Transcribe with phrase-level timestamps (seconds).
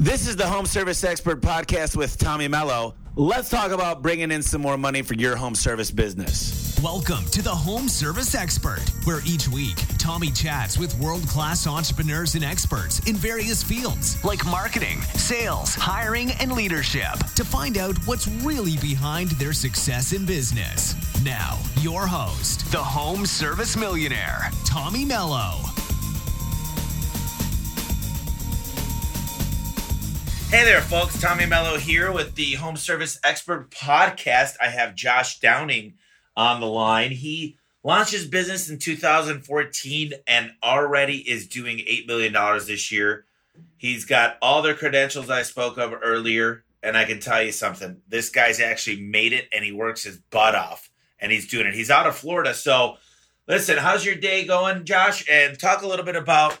[0.00, 2.94] This is the Home Service Expert Podcast with Tommy Mello.
[3.16, 6.80] Let's talk about bringing in some more money for your home service business.
[6.82, 12.34] Welcome to the Home Service Expert, where each week Tommy chats with world class entrepreneurs
[12.34, 18.26] and experts in various fields like marketing, sales, hiring, and leadership to find out what's
[18.26, 20.94] really behind their success in business.
[21.22, 25.60] Now, your host, the Home Service Millionaire, Tommy Mello.
[30.50, 31.20] Hey there, folks.
[31.20, 34.56] Tommy Mello here with the Home Service Expert Podcast.
[34.60, 35.94] I have Josh Downing
[36.36, 37.12] on the line.
[37.12, 42.32] He launched his business in 2014 and already is doing $8 million
[42.66, 43.26] this year.
[43.76, 46.64] He's got all the credentials I spoke of earlier.
[46.82, 50.18] And I can tell you something this guy's actually made it and he works his
[50.18, 51.74] butt off and he's doing it.
[51.74, 52.54] He's out of Florida.
[52.54, 52.96] So,
[53.46, 55.24] listen, how's your day going, Josh?
[55.30, 56.58] And talk a little bit about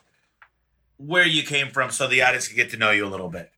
[0.96, 3.50] where you came from so the audience can get to know you a little bit.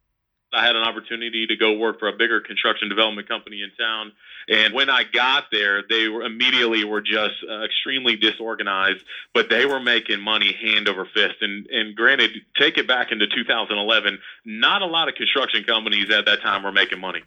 [0.53, 4.13] I had an opportunity to go work for a bigger construction development company in town.
[4.49, 9.67] And when I got there, they were immediately were just uh, extremely disorganized, but they
[9.67, 11.37] were making money hand over fist.
[11.41, 16.27] And and granted, take it back into 2011, not a lot of construction companies at
[16.27, 17.23] that time were making money.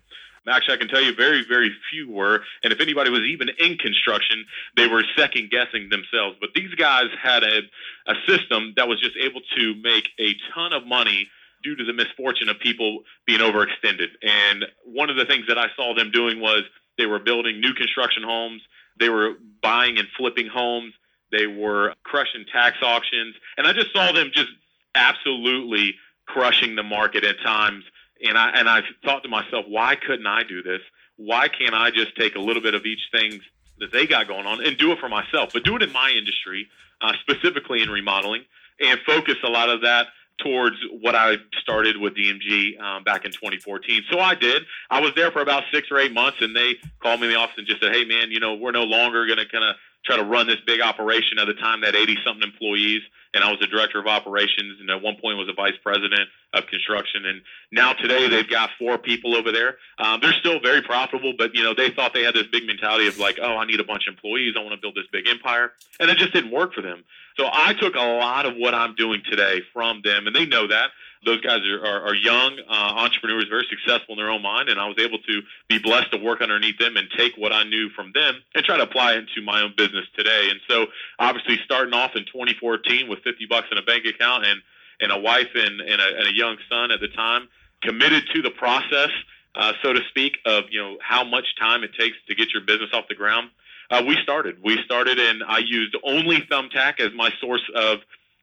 [0.47, 2.43] Actually, I can tell you very, very few were.
[2.63, 4.45] And if anybody was even in construction,
[4.77, 6.37] they were second guessing themselves.
[6.39, 7.61] But these guys had a,
[8.07, 11.29] a system that was just able to make a ton of money
[11.65, 14.09] due to the misfortune of people being overextended.
[14.21, 16.61] And one of the things that I saw them doing was
[16.97, 18.61] they were building new construction homes,
[18.99, 20.93] they were buying and flipping homes,
[21.31, 24.51] they were crushing tax auctions, and I just saw them just
[24.93, 27.83] absolutely crushing the market at times.
[28.23, 30.81] And I and I thought to myself, why couldn't I do this?
[31.17, 33.41] Why can't I just take a little bit of each thing
[33.79, 36.11] that they got going on and do it for myself, but do it in my
[36.11, 36.69] industry,
[37.01, 38.43] uh, specifically in remodeling,
[38.79, 40.07] and focus a lot of that
[40.43, 44.03] towards what I started with DMG um, back in 2014.
[44.11, 44.63] So I did.
[44.89, 47.39] I was there for about six or eight months, and they called me in the
[47.39, 49.75] office and just said, "Hey, man, you know, we're no longer going to kind of
[50.05, 53.01] try to run this big operation." At the time, that 80 something employees,
[53.33, 56.29] and I was the director of operations, and at one point was a vice president
[56.53, 57.25] of construction.
[57.25, 59.77] And now today, they've got four people over there.
[59.99, 63.07] Um, they're still very profitable, but you know, they thought they had this big mentality
[63.07, 64.55] of like, "Oh, I need a bunch of employees.
[64.57, 67.03] I want to build this big empire," and it just didn't work for them.
[67.37, 70.67] So I took a lot of what I'm doing today from them, and they know
[70.67, 70.91] that.
[71.25, 74.79] Those guys are, are, are young uh, entrepreneurs, very successful in their own mind, and
[74.79, 77.89] I was able to be blessed to work underneath them and take what I knew
[77.89, 80.49] from them and try to apply it into my own business today.
[80.49, 80.87] And so,
[81.19, 84.61] obviously, starting off in 2014 with 50 bucks in a bank account and
[85.01, 87.49] and a wife and, and, a, and a young son at the time,
[87.81, 89.09] committed to the process,
[89.53, 92.61] uh, so to speak, of you know how much time it takes to get your
[92.61, 93.49] business off the ground
[93.89, 94.57] uh, we started.
[94.63, 97.99] We started, and I used only Thumbtack as my source of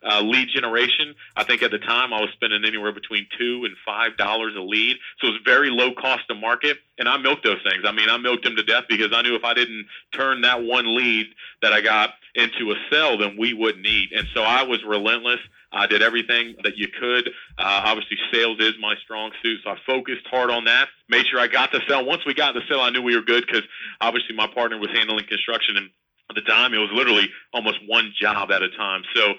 [0.09, 1.15] uh, lead generation.
[1.37, 4.61] I think at the time I was spending anywhere between two and five dollars a
[4.61, 6.79] lead, so it was very low cost to market.
[6.99, 7.85] And I milked those things.
[7.85, 10.63] I mean, I milked them to death because I knew if I didn't turn that
[10.63, 11.27] one lead
[11.63, 14.11] that I got into a sell, then we wouldn't eat.
[14.15, 15.41] And so I was relentless.
[15.73, 17.29] I did everything that you could.
[17.59, 20.89] Uh, obviously, sales is my strong suit, so I focused hard on that.
[21.09, 22.05] Made sure I got the sell.
[22.05, 23.63] Once we got the sell, I knew we were good because
[24.01, 25.91] obviously my partner was handling construction, and
[26.29, 29.03] at the time it was literally almost one job at a time.
[29.15, 29.35] So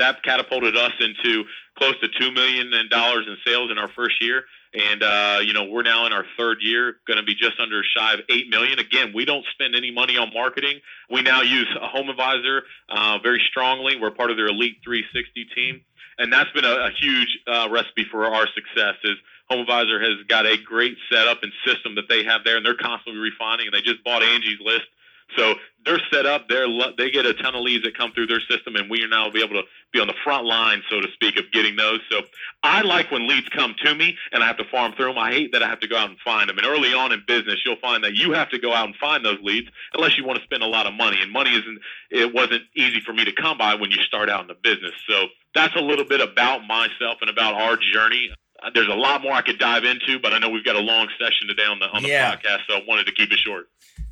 [0.00, 1.44] that catapulted us into
[1.76, 4.44] close to two million dollars in sales in our first year.
[4.72, 7.82] And uh, you know we're now in our third year, going to be just under
[7.96, 8.78] shy of eight million.
[8.78, 10.80] Again, we don't spend any money on marketing.
[11.10, 13.96] We now use a home advisor uh, very strongly.
[14.00, 15.80] We're part of their Elite 360 team,
[16.18, 18.94] and that's been a, a huge uh, recipe for our success.
[19.02, 19.16] Is
[19.50, 22.76] Home Advisor has got a great setup and system that they have there, and they're
[22.76, 23.66] constantly refining.
[23.66, 24.86] And they just bought Angie's List,
[25.36, 25.54] so
[25.84, 26.48] they're set up.
[26.48, 26.66] They're
[26.98, 29.30] they get a ton of leads that come through their system, and we are now
[29.30, 32.00] be able to be on the front line, so to speak, of getting those.
[32.10, 32.20] So
[32.62, 35.18] I like when leads come to me, and I have to farm through them.
[35.18, 36.58] I hate that I have to go out and find them.
[36.58, 39.24] And early on in business, you'll find that you have to go out and find
[39.24, 41.18] those leads, unless you want to spend a lot of money.
[41.20, 41.78] And money isn't
[42.10, 44.92] it wasn't easy for me to come by when you start out in the business.
[45.08, 48.30] So that's a little bit about myself and about our journey
[48.74, 51.08] there's a lot more I could dive into, but I know we've got a long
[51.18, 52.34] session today on the on the yeah.
[52.34, 53.70] podcast, so I wanted to keep it short.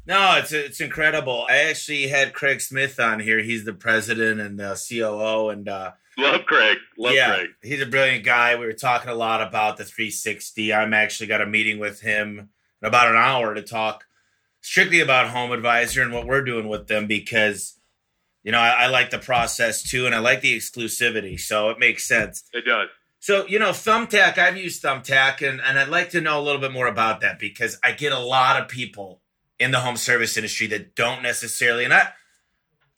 [0.09, 1.45] No, it's it's incredible.
[1.51, 3.41] I actually had Craig Smith on here.
[3.41, 6.79] He's the president and the COO, and uh, love Craig.
[6.97, 7.51] Love yeah, Craig.
[7.63, 8.57] He's a brilliant guy.
[8.57, 10.73] We were talking a lot about the 360.
[10.73, 12.49] I'm actually got a meeting with him
[12.81, 14.05] in about an hour to talk
[14.63, 17.79] strictly about Home Advisor and what we're doing with them because
[18.43, 21.79] you know I, I like the process too, and I like the exclusivity, so it
[21.79, 22.45] makes sense.
[22.55, 22.89] It does.
[23.21, 26.61] So, you know, Thumbtack, I've used Thumbtack, and, and I'd like to know a little
[26.61, 29.21] bit more about that because I get a lot of people
[29.59, 32.09] in the home service industry that don't necessarily and I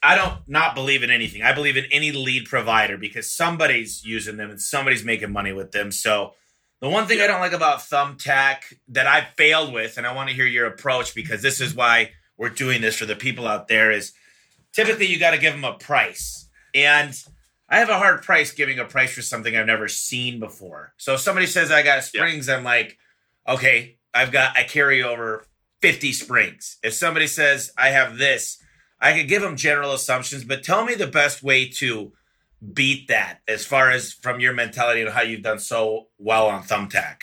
[0.02, 1.42] I don't not believe in anything.
[1.42, 5.72] I believe in any lead provider because somebody's using them and somebody's making money with
[5.72, 5.92] them.
[5.92, 6.32] So
[6.80, 10.30] The one thing I don't like about Thumbtack that I failed with, and I want
[10.30, 13.68] to hear your approach because this is why we're doing this for the people out
[13.68, 14.12] there, is
[14.72, 16.48] typically you got to give them a price.
[16.74, 17.14] And
[17.68, 20.94] I have a hard price giving a price for something I've never seen before.
[20.96, 22.56] So if somebody says I got springs, yeah.
[22.56, 22.96] I'm like,
[23.46, 25.44] okay, I've got, I carry over
[25.80, 26.78] 50 springs.
[26.82, 28.62] If somebody says I have this,
[29.00, 32.12] I could give them general assumptions, but tell me the best way to
[32.74, 36.62] beat that as far as from your mentality and how you've done so well on
[36.62, 37.22] Thumbtack.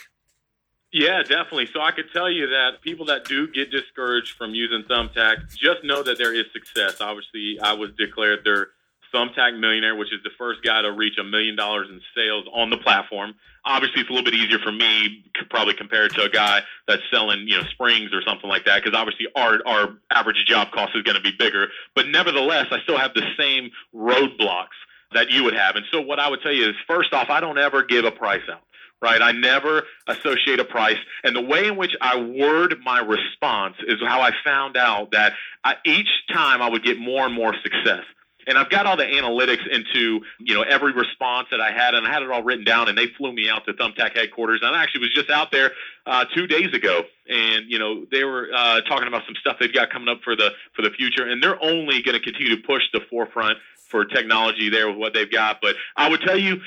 [0.92, 1.68] Yeah, definitely.
[1.72, 5.84] So I could tell you that people that do get discouraged from using Thumbtack, just
[5.84, 7.00] know that there is success.
[7.00, 8.68] Obviously, I was declared their
[9.14, 12.70] Thumbtack Millionaire, which is the first guy to reach a million dollars in sales on
[12.70, 13.34] the platform.
[13.64, 17.46] Obviously, it's a little bit easier for me, probably compared to a guy that's selling,
[17.46, 21.02] you know, springs or something like that, because obviously our our average job cost is
[21.02, 21.68] going to be bigger.
[21.94, 24.78] But nevertheless, I still have the same roadblocks
[25.14, 25.76] that you would have.
[25.76, 28.10] And so, what I would tell you is, first off, I don't ever give a
[28.10, 28.62] price out
[29.00, 29.22] right?
[29.22, 30.98] I never associate a price.
[31.22, 35.34] And the way in which I word my response is how I found out that
[35.64, 38.02] I, each time I would get more and more success.
[38.48, 42.06] And I've got all the analytics into, you know, every response that I had, and
[42.06, 44.60] I had it all written down, and they flew me out to Thumbtack headquarters.
[44.62, 45.72] And I actually was just out there
[46.06, 49.72] uh, two days ago, and you know, they were uh, talking about some stuff they've
[49.72, 52.62] got coming up for the for the future, and they're only going to continue to
[52.62, 55.60] push the forefront for technology there with what they've got.
[55.60, 56.60] But I would tell you,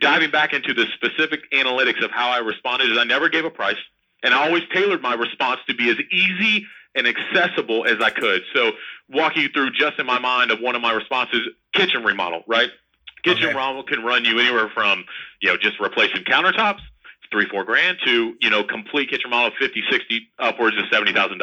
[0.00, 3.50] diving back into the specific analytics of how I responded, is I never gave a
[3.50, 3.78] price,
[4.24, 8.42] and I always tailored my response to be as easy and accessible as I could.
[8.54, 8.72] So
[9.08, 12.70] walking you through just in my mind of one of my responses, kitchen remodel, right?
[13.24, 13.48] Kitchen okay.
[13.48, 15.04] remodel can run you anywhere from,
[15.40, 16.80] you know, just replacing countertops,
[17.30, 21.38] three, four grand to, you know, complete kitchen remodel, 50, 60, upwards of $70,000.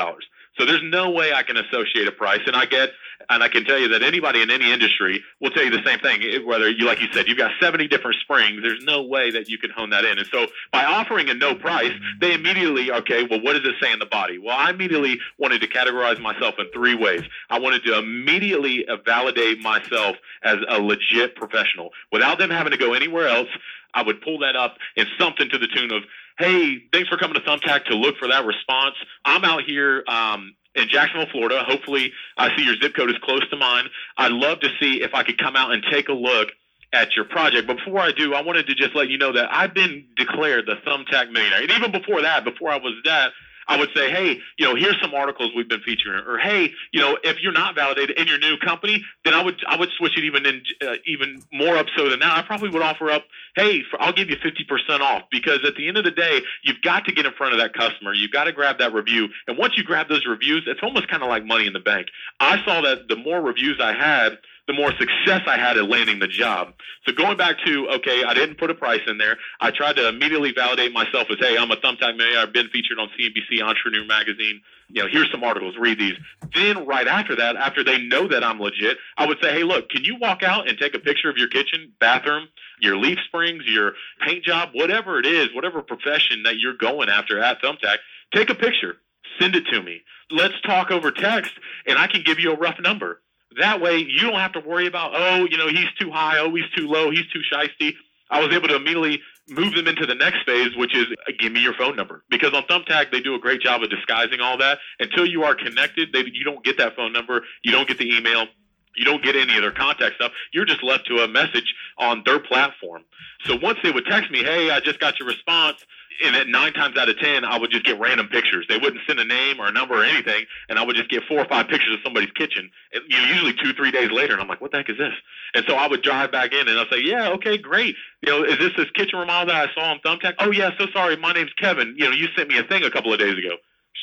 [0.58, 2.40] So there's no way I can associate a price.
[2.46, 2.92] And I get,
[3.30, 6.00] and I can tell you that anybody in any industry will tell you the same
[6.00, 6.22] thing.
[6.24, 9.50] Eh, whether you, like you said, you've got 70 different springs, there's no way that
[9.50, 10.18] you can hone that in.
[10.18, 13.92] And so by offering a no price, they immediately, okay, well, what does it say
[13.92, 14.38] in the body?
[14.38, 17.22] Well, I immediately wanted to categorize myself in three ways.
[17.50, 22.94] I wanted to immediately validate myself as a legit professional without them having to go
[22.94, 23.50] anywhere else.
[23.96, 26.04] I would pull that up in something to the tune of,
[26.40, 28.96] hey, thanks for coming to Thumbtack to look for that response.
[29.24, 31.64] I'm out here um, in Jacksonville, Florida.
[31.66, 33.86] Hopefully, I see your zip code is close to mine.
[34.18, 36.50] I'd love to see if I could come out and take a look
[36.94, 37.68] at your project.
[37.68, 40.66] But before I do, I wanted to just let you know that I've been declared
[40.66, 41.62] the Thumbtack Millionaire.
[41.62, 43.32] And even before that, before I was that,
[43.68, 47.02] I would say, hey, you know, here's some articles we've been featuring, or hey, you
[47.02, 50.18] know, if you're not validated in your new company, then I would I would switch
[50.18, 52.36] it even in uh, even more up so than now.
[52.36, 53.26] I probably would offer up,
[53.56, 56.82] hey, for, I'll give you 50% off because at the end of the day, you've
[56.82, 58.14] got to get in front of that customer.
[58.14, 61.24] You've got to grab that review, and once you grab those reviews, it's almost kind
[61.24, 62.08] of like money in the bank.
[62.40, 66.20] I saw that the more reviews I had the more success I had at landing
[66.20, 66.74] the job.
[67.06, 69.38] So going back to, okay, I didn't put a price in there.
[69.60, 72.42] I tried to immediately validate myself as, hey, I'm a thumbtack millionaire.
[72.42, 74.62] I've been featured on CNBC Entrepreneur Magazine.
[74.90, 76.14] You know, here's some articles, read these.
[76.54, 79.90] Then right after that, after they know that I'm legit, I would say, hey, look,
[79.90, 82.48] can you walk out and take a picture of your kitchen, bathroom,
[82.80, 83.94] your leaf springs, your
[84.26, 87.98] paint job, whatever it is, whatever profession that you're going after at Thumbtack,
[88.34, 88.98] take a picture,
[89.40, 90.02] send it to me.
[90.32, 91.52] Let's talk over text,
[91.86, 93.22] and I can give you a rough number
[93.60, 96.54] that way, you don't have to worry about, oh, you know, he's too high, oh,
[96.54, 97.94] he's too low, he's too shisty.
[98.30, 101.52] I was able to immediately move them into the next phase, which is uh, give
[101.52, 102.24] me your phone number.
[102.30, 104.80] Because on Thumbtack, they do a great job of disguising all that.
[105.00, 108.16] Until you are connected, they, you don't get that phone number, you don't get the
[108.16, 108.48] email,
[108.96, 110.32] you don't get any of their contact stuff.
[110.52, 113.04] You're just left to a message on their platform.
[113.44, 115.86] So once they would text me, hey, I just got your response
[116.24, 118.66] and nine times out of ten, I would just get random pictures.
[118.70, 121.24] They wouldn't send a name or a number or anything, and I would just get
[121.24, 122.70] four or five pictures of somebody's kitchen.
[122.94, 125.14] You know, usually two, three days later, and I'm like, "What the heck is this?"
[125.54, 127.96] And so I would drive back in, and I'll say, "Yeah, okay, great.
[128.22, 130.36] You know, is this this kitchen remodel that I saw on Thumbtack?
[130.40, 131.96] Oh yeah, so sorry, my name's Kevin.
[131.98, 133.58] You know, you sent me a thing a couple of days ago.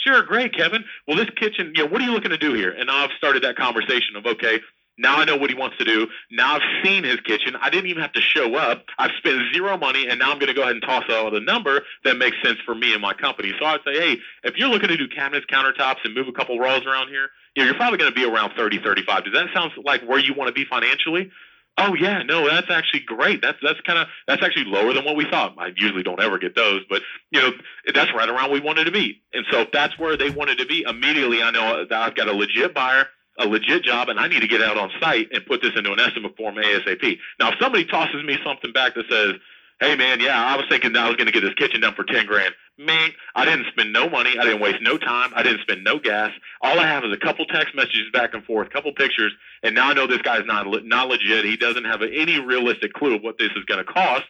[0.04, 0.84] Sure, great, Kevin.
[1.06, 2.70] Well, this kitchen, you know, what are you looking to do here?
[2.70, 4.60] And I've started that conversation of, okay,
[4.98, 6.06] now I know what he wants to do.
[6.30, 7.56] Now I've seen his kitchen.
[7.60, 8.84] I didn't even have to show up.
[8.98, 11.40] I've spent zero money, and now I'm going to go ahead and toss out a
[11.40, 13.52] number that makes sense for me and my company.
[13.58, 16.58] So I'd say, hey, if you're looking to do cabinets, countertops, and move a couple
[16.58, 19.24] rolls around here, you know, you're probably going to be around 30, 35.
[19.24, 21.30] Does that sound like where you want to be financially?
[21.78, 23.40] Oh yeah, no, that's actually great.
[23.40, 25.54] That's that's kind of that's actually lower than what we thought.
[25.56, 27.50] I usually don't ever get those, but you know
[27.94, 29.22] that's right around we wanted to be.
[29.32, 32.28] And so if that's where they wanted to be, immediately I know that I've got
[32.28, 33.06] a legit buyer
[33.38, 35.92] a legit job and I need to get out on site and put this into
[35.92, 37.18] an estimate form ASAP.
[37.40, 39.34] Now, if somebody tosses me something back that says,
[39.80, 42.04] hey man, yeah, I was thinking I was going to get this kitchen done for
[42.04, 42.54] 10 grand.
[42.78, 44.38] Man, I didn't spend no money.
[44.38, 45.32] I didn't waste no time.
[45.34, 46.30] I didn't spend no gas.
[46.62, 49.74] All I have is a couple text messages back and forth, a couple pictures, and
[49.74, 51.44] now I know this guy's not not legit.
[51.44, 54.24] He doesn't have any realistic clue of what this is going to cost.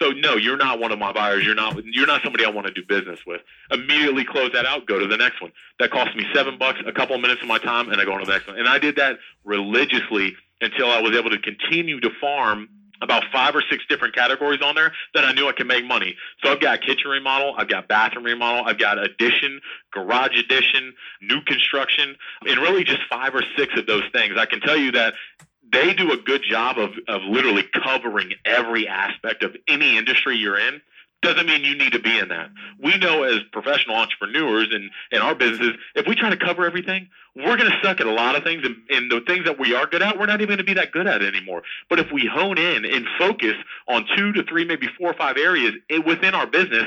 [0.00, 1.44] So no, you're not one of my buyers.
[1.44, 3.40] You're not you're not somebody I want to do business with.
[3.70, 4.86] Immediately close that out.
[4.86, 5.52] Go to the next one.
[5.78, 8.12] That cost me seven bucks, a couple of minutes of my time, and I go
[8.12, 8.58] on to the next one.
[8.58, 12.68] And I did that religiously until I was able to continue to farm
[13.00, 16.16] about five or six different categories on there that I knew I could make money.
[16.42, 19.60] So I've got kitchen remodel, I've got bathroom remodel, I've got addition,
[19.92, 22.16] garage addition, new construction,
[22.46, 24.34] and really just five or six of those things.
[24.36, 25.14] I can tell you that
[25.72, 30.58] they do a good job of, of literally covering every aspect of any industry you're
[30.58, 30.80] in
[31.20, 32.50] doesn't mean you need to be in that.
[32.80, 37.08] We know as professional entrepreneurs and in our businesses, if we try to cover everything,
[37.34, 38.64] we're going to suck at a lot of things.
[38.64, 40.74] And, and the things that we are good at, we're not even going to be
[40.74, 41.62] that good at anymore.
[41.90, 43.54] But if we hone in and focus
[43.88, 45.72] on two to three, maybe four or five areas
[46.06, 46.86] within our business,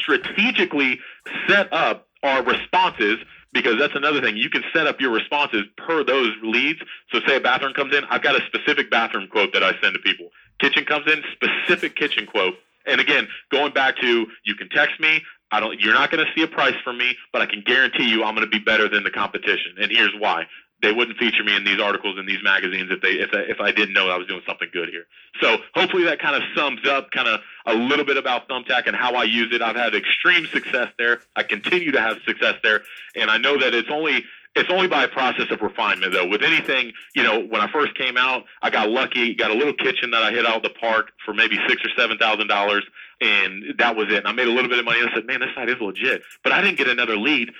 [0.00, 0.98] strategically
[1.46, 3.18] set up our responses
[3.56, 4.36] because that's another thing.
[4.36, 6.80] You can set up your responses per those leads.
[7.12, 9.94] So say a bathroom comes in, I've got a specific bathroom quote that I send
[9.94, 10.28] to people.
[10.60, 12.54] Kitchen comes in, specific kitchen quote
[12.86, 15.22] and again, going back to you can text me.
[15.50, 15.80] I don't.
[15.80, 18.34] You're not going to see a price from me, but I can guarantee you I'm
[18.34, 19.74] going to be better than the competition.
[19.80, 20.44] And here's why:
[20.82, 23.60] they wouldn't feature me in these articles in these magazines if they if I, if
[23.60, 25.06] I didn't know I was doing something good here.
[25.40, 28.94] So hopefully that kind of sums up kind of a little bit about Thumbtack and
[28.94, 29.62] how I use it.
[29.62, 31.20] I've had extreme success there.
[31.34, 32.82] I continue to have success there,
[33.14, 34.24] and I know that it's only
[34.56, 36.26] it's only by a process of refinement, though.
[36.26, 39.74] With anything, you know, when I first came out, I got lucky, got a little
[39.74, 42.84] kitchen that I hit out of the park for maybe six or seven thousand dollars,
[43.20, 44.18] and that was it.
[44.18, 45.76] And I made a little bit of money, and I said, "Man, this site is
[45.80, 47.50] legit." But I didn't get another lead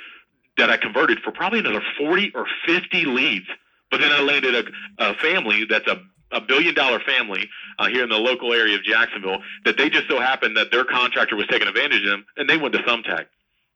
[0.59, 3.47] that I converted for probably another forty or fifty leads.
[3.91, 4.65] But then I landed a,
[5.11, 6.01] a family that's a
[6.33, 7.49] a billion dollar family
[7.79, 10.85] uh, here in the local area of Jacksonville that they just so happened that their
[10.85, 13.27] contractor was taking advantage of them and they went to Thumbtack.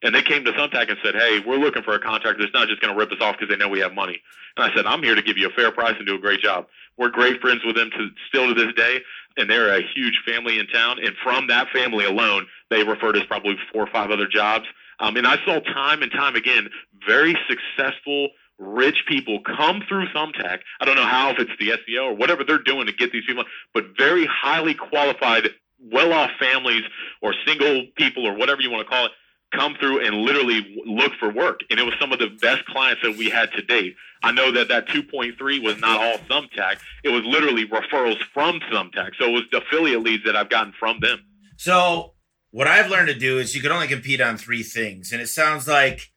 [0.02, 2.68] And they came to Thumbtack and said, "Hey, we're looking for a contractor that's not
[2.68, 4.20] just going to rip us off because they know we have money."
[4.56, 6.40] And I said, "I'm here to give you a fair price and do a great
[6.40, 9.00] job." We're great friends with them to still to this day,
[9.36, 10.98] and they're a huge family in town.
[11.02, 14.66] And from that family alone, they referred us probably four or five other jobs.
[15.00, 16.68] Um, and I saw time and time again
[17.06, 18.28] very successful
[18.58, 20.58] rich people come through Thumbtack.
[20.80, 23.24] I don't know how, if it's the SEO or whatever they're doing to get these
[23.26, 25.48] people, but very highly qualified,
[25.80, 26.82] well off families
[27.22, 29.12] or single people or whatever you want to call it
[29.52, 31.60] come through and literally look for work.
[31.70, 33.96] And it was some of the best clients that we had to date.
[34.22, 36.76] I know that that 2.3 was not all Thumbtack.
[37.02, 39.12] It was literally referrals from Thumbtack.
[39.18, 41.20] So it was affiliate leads that I've gotten from them.
[41.56, 42.12] So
[42.50, 45.12] what I've learned to do is you can only compete on three things.
[45.12, 46.12] And it sounds like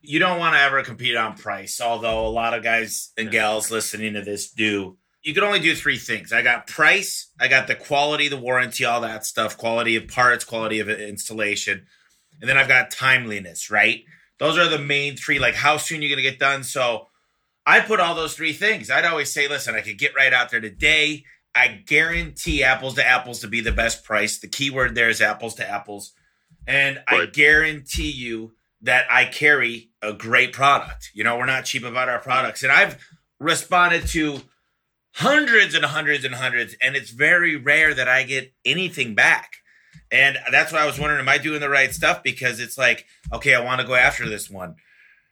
[0.00, 3.70] you don't want to ever compete on price, although a lot of guys and gals
[3.70, 4.96] listening to this do.
[5.22, 6.32] You can only do three things.
[6.32, 10.44] I got price, I got the quality, the warranty, all that stuff, quality of parts,
[10.44, 11.86] quality of installation
[12.40, 14.04] and then I've got timeliness, right?
[14.38, 16.64] Those are the main three, like how soon you're going to get done.
[16.64, 17.08] So
[17.66, 18.90] I put all those three things.
[18.90, 21.24] I'd always say, listen, I could get right out there today.
[21.54, 24.38] I guarantee apples to apples to be the best price.
[24.38, 26.12] The keyword there is apples to apples.
[26.66, 27.22] And right.
[27.22, 31.10] I guarantee you that I carry a great product.
[31.14, 32.62] You know, we're not cheap about our products.
[32.62, 33.02] And I've
[33.38, 34.40] responded to
[35.14, 39.56] hundreds and hundreds and hundreds, and it's very rare that I get anything back.
[40.10, 42.22] And that's why I was wondering, am I doing the right stuff?
[42.22, 44.76] Because it's like, okay, I want to go after this one.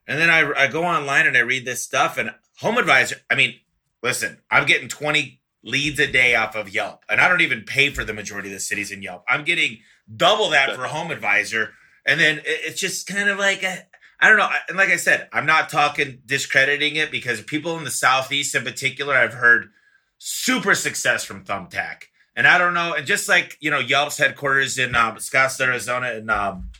[0.06, 3.34] And then I, I go online and I read this stuff and Home Advisor, I
[3.34, 3.54] mean,
[4.02, 7.04] listen, I'm getting 20 leads a day off of Yelp.
[7.08, 9.24] And I don't even pay for the majority of the cities in Yelp.
[9.28, 9.78] I'm getting
[10.14, 11.72] double that for Home Advisor.
[12.04, 14.50] And then it's just kind of like, I don't know.
[14.68, 18.64] And like I said, I'm not talking discrediting it because people in the Southeast in
[18.64, 19.70] particular, I've heard
[20.18, 22.04] super success from Thumbtack.
[22.34, 26.12] And I don't know, and just like you know, Yelp's headquarters in um, Scottsdale, Arizona,
[26.12, 26.70] and um,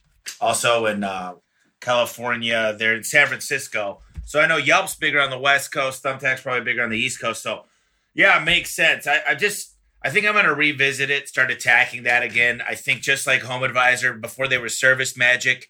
[0.40, 1.34] also in uh,
[1.80, 4.00] California, they're in San Francisco.
[4.24, 6.02] So I know Yelp's bigger on the West Coast.
[6.02, 7.42] Thumbtack's probably bigger on the East Coast.
[7.42, 7.64] So
[8.14, 9.07] yeah, it makes sense.
[9.07, 12.62] I, I just I think I'm going to revisit it, start attacking that again.
[12.66, 15.69] I think just like Home Advisor, before they were Service Magic,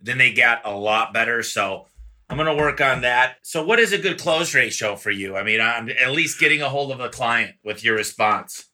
[0.00, 1.42] then they got a lot better.
[1.42, 1.86] So
[2.28, 3.36] I'm going to work on that.
[3.42, 5.36] So, what is a good close ratio for you?
[5.36, 8.66] I mean, I'm at least getting a hold of a client with your response.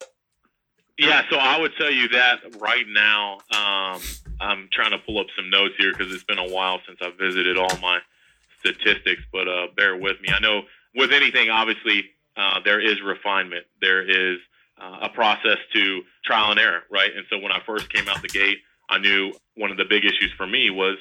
[0.98, 3.38] Yeah, so I would tell you that right now.
[3.50, 4.00] Um,
[4.40, 7.10] I'm trying to pull up some notes here because it's been a while since I
[7.18, 7.98] visited all my
[8.60, 10.28] statistics, but uh, bear with me.
[10.34, 10.62] I know
[10.94, 13.66] with anything, obviously, uh, there is refinement.
[13.80, 14.38] There is
[14.80, 17.10] uh, a process to trial and error, right?
[17.14, 20.04] And so when I first came out the gate, I knew one of the big
[20.04, 20.96] issues for me was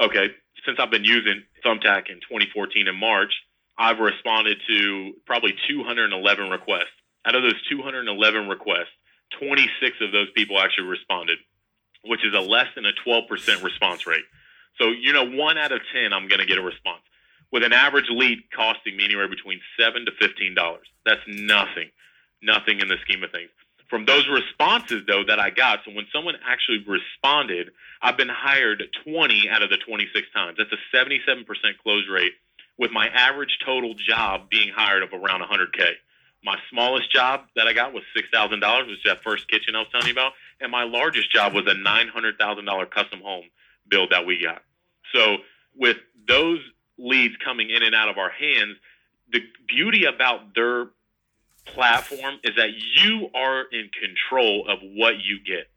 [0.00, 0.28] okay,
[0.66, 3.32] since I've been using Thumbtack in 2014 in March,
[3.78, 6.94] I've responded to probably 211 requests.
[7.26, 8.92] Out of those 211 requests,
[9.40, 11.38] 26 of those people actually responded,
[12.04, 14.24] which is a less than a 12% response rate.
[14.78, 17.02] So, you know, one out of 10, I'm going to get a response
[17.54, 20.56] with an average lead costing me anywhere between seven to $15.
[21.06, 21.88] That's nothing,
[22.42, 23.48] nothing in the scheme of things.
[23.88, 27.70] from those responses though that I got, so when someone actually responded,
[28.02, 30.58] I've been hired 20 out of the 26 times.
[30.58, 31.44] That's a 77%
[31.80, 32.32] close rate
[32.76, 35.92] with my average total job being hired of around 100K.
[36.42, 39.88] My smallest job that I got was $6,000, which is that first kitchen I was
[39.92, 40.32] telling you about.
[40.60, 43.44] And my largest job was a $900,000 custom home
[43.88, 44.62] build that we got.
[45.14, 45.36] So
[45.76, 46.58] with those
[46.98, 48.76] leads coming in and out of our hands,
[49.32, 50.86] the beauty about their
[51.66, 55.70] platform is that you are in control of what you get.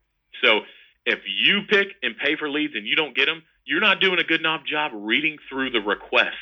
[0.43, 0.61] So
[1.05, 4.19] if you pick and pay for leads and you don't get them, you're not doing
[4.19, 6.35] a good enough job reading through the request.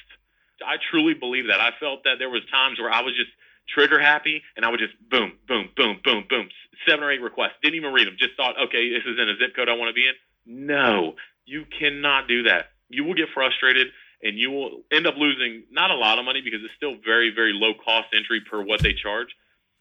[0.65, 1.59] I truly believe that.
[1.59, 3.29] I felt that there was times where I was just
[3.67, 6.49] trigger happy and I would just boom, boom, boom, boom, boom,
[6.87, 7.53] seven or eight requests.
[7.61, 8.15] Didn't even read them.
[8.17, 10.13] Just thought, okay, this is in a zip code I want to be in.
[10.45, 11.15] No,
[11.45, 12.71] you cannot do that.
[12.89, 13.87] You will get frustrated
[14.25, 17.31] and you will end up losing not a lot of money because it's still very,
[17.33, 19.29] very low cost entry per what they charge.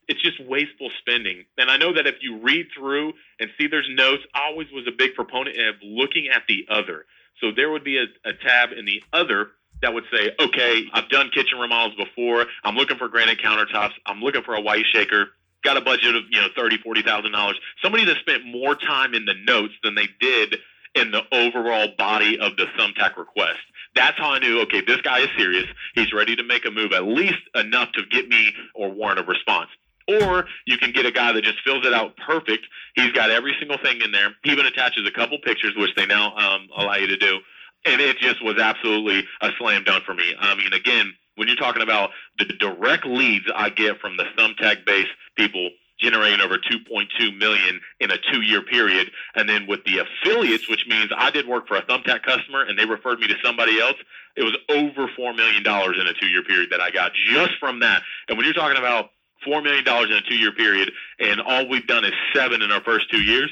[0.07, 1.47] It's just wasteful spending.
[1.57, 4.87] And I know that if you read through and see there's notes, I always was
[4.87, 7.07] a big proponent of looking at the other.
[7.41, 11.09] So there would be a, a tab in the other that would say, okay, I've
[11.09, 12.45] done kitchen remodels before.
[12.65, 13.93] I'm looking for granite countertops.
[14.05, 15.29] I'm looking for a white shaker.
[15.63, 17.59] Got a budget of, you know, thirty, forty thousand dollars.
[17.83, 20.59] Somebody that spent more time in the notes than they did
[20.95, 23.61] in the overall body of the thumbtack request.
[23.95, 25.67] That's how I knew, okay, this guy is serious.
[25.95, 29.23] He's ready to make a move, at least enough to get me or warrant a
[29.23, 29.71] response.
[30.07, 32.67] Or you can get a guy that just fills it out perfect.
[32.95, 34.35] He's got every single thing in there.
[34.43, 37.39] He even attaches a couple pictures, which they now um, allow you to do
[37.85, 40.35] and it just was absolutely a slam dunk for me.
[40.39, 44.87] I mean, again, when you're talking about the direct leads I get from the thumbtack
[44.87, 45.71] based people
[46.01, 50.87] generating over 2.2 million in a two year period, and then with the affiliates, which
[50.89, 53.97] means I did work for a thumbtack customer and they referred me to somebody else,
[54.37, 57.53] it was over four million dollars in a two year period that I got just
[57.61, 58.03] from that.
[58.29, 59.11] And when you're talking about
[59.45, 62.71] four million dollars in a two year period, and all we've done is seven in
[62.71, 63.51] our first two years,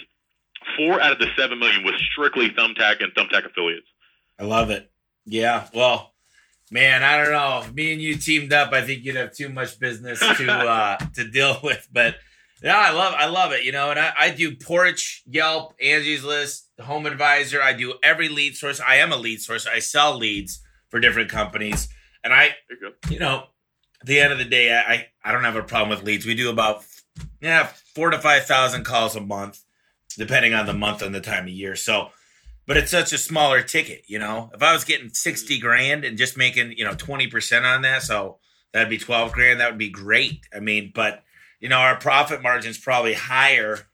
[0.77, 3.87] four out of the seven million was strictly thumbtack and thumbtack affiliates.
[4.39, 4.91] I love it.
[5.25, 5.69] Yeah.
[5.73, 6.13] Well,
[6.71, 7.62] man, I don't know.
[7.64, 10.97] If me and you teamed up, I think you'd have too much business to uh
[11.14, 11.88] to deal with.
[11.93, 12.16] But
[12.62, 16.25] yeah, I love I love it, you know, and I, I do porch, Yelp, Angie's
[16.25, 17.62] List, Home Advisor.
[17.62, 18.81] I do every lead source.
[18.81, 19.66] I am a lead source.
[19.66, 21.88] I sell leads for different companies.
[22.25, 23.44] And I you, you know,
[24.01, 26.27] at the end of the day, I I don't have a problem with leads.
[26.27, 26.85] We do about
[27.40, 29.61] yeah, four to five thousand calls a month,
[30.16, 31.77] depending on the month and the time of year.
[31.77, 32.11] So
[32.66, 34.51] but it's such a smaller ticket, you know.
[34.55, 38.38] If I was getting 60 grand and just making, you know, 20% on that, so
[38.72, 40.46] that'd be 12 grand, that would be great.
[40.55, 41.25] I mean, but
[41.62, 43.87] you know, our profit margin's probably higher,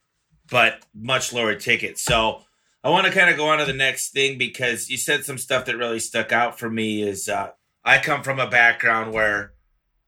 [0.51, 1.99] but much lower ticket.
[1.99, 2.41] So
[2.83, 5.37] I want to kind of go on to the next thing because you said some
[5.37, 7.51] stuff that really stuck out for me is uh,
[7.85, 9.53] I come from a background where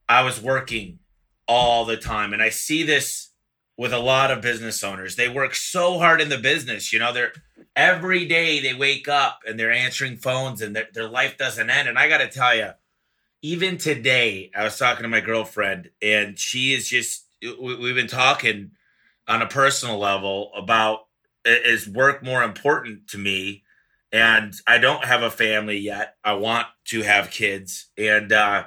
[0.09, 1.01] I was working
[1.46, 3.29] all the time and I see this
[3.77, 5.16] with a lot of business owners.
[5.16, 7.33] They work so hard in the business, you know, they're
[7.77, 11.88] every day they wake up and they're answering phones and their, their life doesn't end.
[11.90, 12.70] And I got to tell you,
[13.42, 18.72] even today, I was talking to my girlfriend and she is just, we've been talking
[19.29, 21.00] on a personal level about
[21.44, 23.64] is work more important to me?
[24.12, 26.16] And I don't have a family yet.
[26.24, 27.90] I want to have kids.
[27.96, 28.64] And, uh,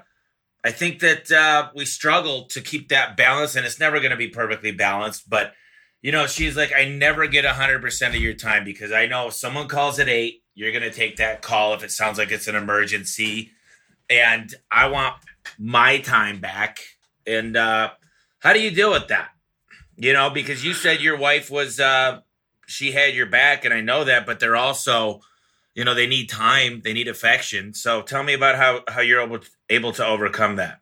[0.66, 4.18] I think that uh, we struggle to keep that balance, and it's never going to
[4.18, 5.30] be perfectly balanced.
[5.30, 5.52] But
[6.04, 9.34] you know, she's like, I never get 100% of your time because I know if
[9.34, 12.50] someone calls at eight, you're going to take that call if it sounds like it's
[12.50, 13.52] an emergency.
[14.10, 15.16] And I want
[15.58, 16.82] my time back.
[17.26, 17.92] And uh,
[18.44, 19.30] how do you deal with that?
[19.96, 22.20] You know, because you said your wife was, uh,
[22.68, 25.22] she had your back, and I know that, but they're also,
[25.76, 27.74] you know, they need time, they need affection.
[27.74, 30.80] So tell me about how, how you're able to, able to overcome that.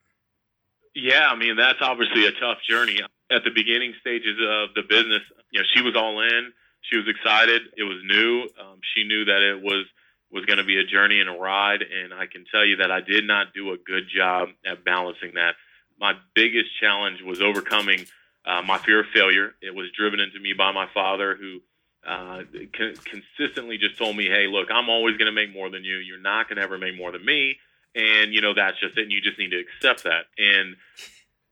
[0.93, 2.99] Yeah, I mean, that's obviously a tough journey
[3.31, 5.21] at the beginning stages of the business,
[5.51, 6.51] you know, she was all in.
[6.81, 7.61] She was excited.
[7.77, 8.43] It was new.
[8.59, 9.85] Um, she knew that it was
[10.31, 12.89] was going to be a journey and a ride, and I can tell you that
[12.89, 15.55] I did not do a good job at balancing that.
[16.01, 18.05] My biggest challenge was overcoming
[18.45, 19.53] uh, my fear of failure.
[19.61, 21.59] It was driven into me by my father, who
[22.05, 22.41] uh,
[22.75, 25.97] con- consistently just told me, "Hey, look, I'm always going to make more than you.
[25.97, 27.57] You're not going to ever make more than me."
[27.93, 29.03] And you know that's just it.
[29.03, 30.25] And you just need to accept that.
[30.39, 30.75] And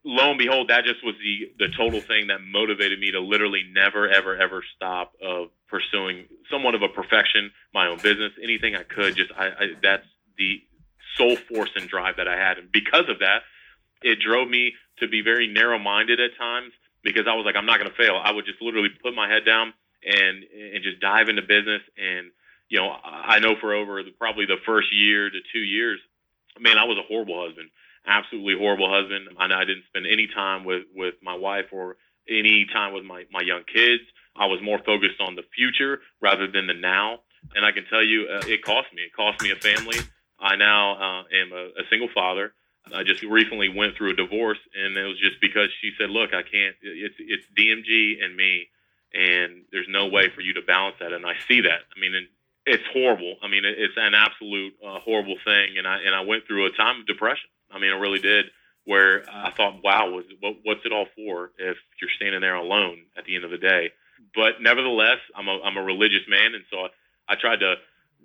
[0.03, 3.63] lo and behold, that just was the the total thing that motivated me to literally
[3.71, 8.83] never, ever, ever stop of pursuing somewhat of a perfection, my own business, anything I
[8.83, 9.15] could.
[9.15, 10.07] Just I, I that's
[10.39, 10.63] the
[11.15, 13.41] sole force and drive that I had, and because of that,
[14.01, 16.71] it drove me to be very narrow minded at times
[17.03, 18.19] because I was like, I'm not going to fail.
[18.21, 21.81] I would just literally put my head down and and just dive into business.
[21.97, 22.31] And
[22.69, 25.99] you know, I know for over the, probably the first year to two years,
[26.59, 27.69] man, I was a horrible husband
[28.09, 29.29] absolutely horrible husband.
[29.37, 33.25] I, I didn't spend any time with with my wife or any time with my,
[33.31, 34.03] my young kids.
[34.35, 37.19] I was more focused on the future rather than the now.
[37.55, 39.03] And I can tell you, uh, it cost me.
[39.03, 39.97] It cost me a family.
[40.39, 42.53] I now uh, am a, a single father.
[42.93, 46.33] I just recently went through a divorce, and it was just because she said, "Look,
[46.33, 46.75] I can't.
[46.81, 48.67] It's it's DMG and me,
[49.13, 51.81] and there's no way for you to balance that." And I see that.
[51.95, 52.27] I mean,
[52.65, 53.35] it's horrible.
[53.41, 55.77] I mean, it's an absolute uh, horrible thing.
[55.77, 57.49] And I and I went through a time of depression.
[57.71, 58.45] I mean, I really did,
[58.85, 63.05] where I thought, "Wow, was what, what's it all for if you're standing there alone
[63.17, 63.91] at the end of the day?"
[64.35, 67.75] But nevertheless, I'm a I'm a religious man, and so I, I tried to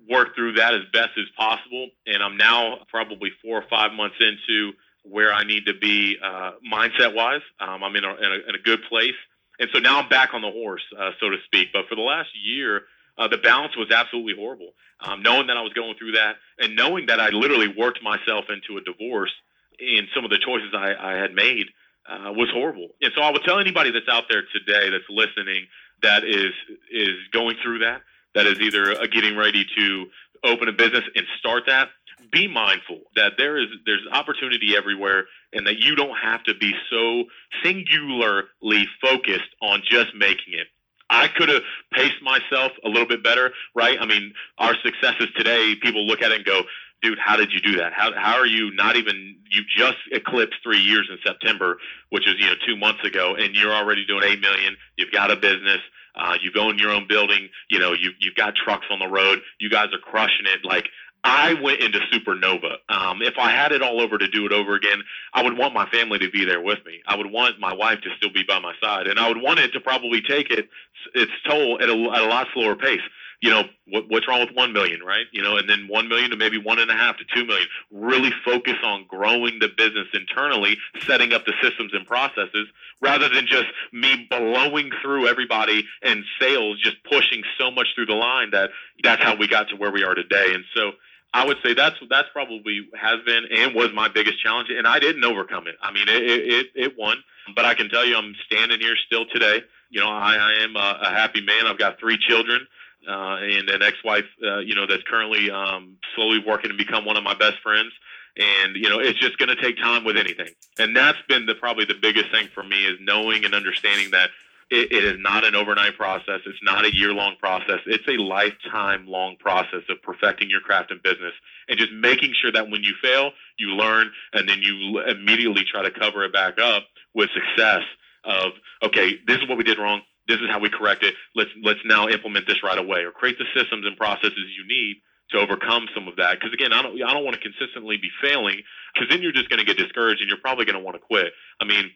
[0.09, 1.89] work through that as best as possible.
[2.05, 6.51] And I'm now probably four or five months into where I need to be uh,
[6.71, 7.41] mindset wise.
[7.59, 9.15] Um, I'm in a, in a, in a good place.
[9.59, 11.69] And so now I'm back on the horse, uh, so to speak.
[11.71, 12.81] But for the last year,
[13.17, 14.71] uh, the balance was absolutely horrible.
[14.99, 18.45] Um, knowing that I was going through that and knowing that I literally worked myself
[18.49, 19.31] into a divorce
[19.79, 21.67] in some of the choices I, I had made
[22.07, 22.89] uh, was horrible.
[23.01, 25.67] And so I would tell anybody that's out there today that's listening
[26.01, 26.53] that is
[26.91, 28.01] is going through that,
[28.35, 30.05] that is either uh, getting ready to
[30.43, 31.89] open a business and start that,
[32.31, 36.73] be mindful that there is there's opportunity everywhere and that you don't have to be
[36.89, 37.23] so
[37.63, 40.67] singularly focused on just making it.
[41.09, 41.61] I could have
[41.93, 43.97] paced myself a little bit better, right?
[43.99, 46.63] I mean, our successes today, people look at it and go,
[47.01, 47.93] dude, how did you do that?
[47.93, 51.77] How, how are you not even, you just eclipsed three years in September,
[52.09, 54.75] which is, you know, two months ago, and you're already doing 8 million.
[54.97, 55.79] You've got a business.
[56.15, 57.49] Uh, you in your own building.
[57.69, 59.39] You know, you, you've got trucks on the road.
[59.59, 60.63] You guys are crushing it.
[60.63, 60.89] Like,
[61.23, 62.77] I went into supernova.
[62.87, 65.01] Um, if I had it all over to do it over again,
[65.33, 67.01] I would want my family to be there with me.
[67.07, 69.59] I would want my wife to still be by my side, and I would want
[69.59, 70.69] it to probably take it
[71.15, 73.01] its toll at a, at a lot slower pace
[73.41, 75.25] you know, what, what's wrong with 1 million, right?
[75.31, 77.67] You know, and then 1 million to maybe one and a half to 2 million.
[77.91, 82.67] Really focus on growing the business internally, setting up the systems and processes
[83.01, 88.15] rather than just me blowing through everybody and sales, just pushing so much through the
[88.15, 88.69] line that
[89.03, 90.53] that's how we got to where we are today.
[90.53, 90.91] And so,
[91.33, 94.99] I would say that's that's probably has been and was my biggest challenge, and I
[94.99, 95.75] didn't overcome it.
[95.81, 97.17] I mean, it it, it won,
[97.53, 99.61] but I can tell you, I'm standing here still today.
[99.89, 101.67] You know, I, I am a, a happy man.
[101.67, 102.65] I've got three children
[103.07, 107.17] uh, and an ex-wife, uh, you know, that's currently um, slowly working to become one
[107.17, 107.91] of my best friends.
[108.37, 111.55] And you know, it's just going to take time with anything, and that's been the
[111.55, 114.29] probably the biggest thing for me is knowing and understanding that
[114.69, 116.41] it, it is not an overnight process.
[116.45, 117.79] It's not a year-long process.
[117.85, 121.31] It's a lifetime-long process of perfecting your craft and business,
[121.69, 125.83] and just making sure that when you fail, you learn, and then you immediately try
[125.83, 127.83] to cover it back up with success.
[128.25, 131.13] Of okay, this is what we did wrong this is how we correct it.
[131.35, 134.97] Let's let's now implement this right away, or create the systems and processes you need
[135.31, 136.39] to overcome some of that.
[136.39, 138.61] Because again, I don't I don't want to consistently be failing,
[138.93, 141.01] because then you're just going to get discouraged and you're probably going to want to
[141.01, 141.33] quit.
[141.59, 141.91] I mean,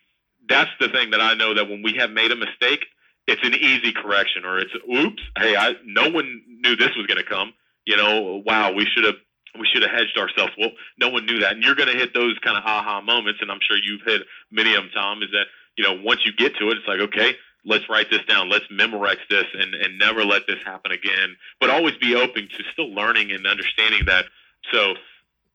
[0.48, 2.86] that's the thing that I know that when we have made a mistake,
[3.28, 7.22] it's an easy correction, or it's oops, hey, I no one knew this was going
[7.22, 7.54] to come.
[7.86, 9.16] You know, wow, we should have
[9.60, 10.54] we should have hedged ourselves.
[10.58, 13.40] Well, no one knew that, and you're going to hit those kind of aha moments,
[13.42, 15.22] and I'm sure you've hit many of them, Tom.
[15.24, 15.46] Is that
[15.78, 18.66] you know once you get to it, it's like okay, let's write this down, let's
[18.70, 21.36] memorize this, and, and never let this happen again.
[21.60, 24.26] But always be open to still learning and understanding that.
[24.72, 24.94] So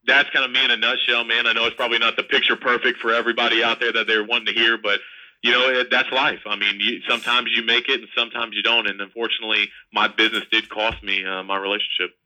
[0.06, 1.46] that's kind of me in a nutshell, man.
[1.46, 4.54] I know it's probably not the picture perfect for everybody out there that they're wanting
[4.54, 5.00] to hear, but
[5.42, 6.40] you know it, that's life.
[6.46, 8.88] I mean, you, sometimes you make it and sometimes you don't.
[8.88, 12.16] And unfortunately, my business did cost me uh, my relationship.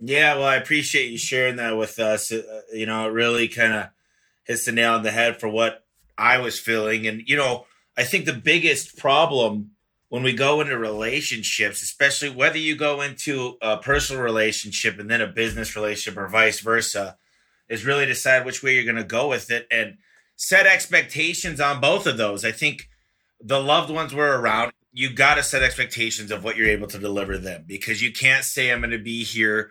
[0.00, 2.32] Yeah, well, I appreciate you sharing that with us.
[2.32, 3.86] Uh, you know, it really kind of
[4.44, 5.84] hits the nail on the head for what
[6.18, 9.72] I was feeling, and you know I think the biggest problem
[10.08, 15.22] when we go into relationships, especially whether you go into a personal relationship and then
[15.22, 17.16] a business relationship or vice versa,
[17.68, 19.96] is really decide which way you're going to go with it and
[20.36, 22.44] set expectations on both of those.
[22.44, 22.90] I think
[23.40, 24.72] the loved ones were around.
[24.92, 28.44] You got to set expectations of what you're able to deliver them because you can't
[28.44, 29.70] say, I'm going to be here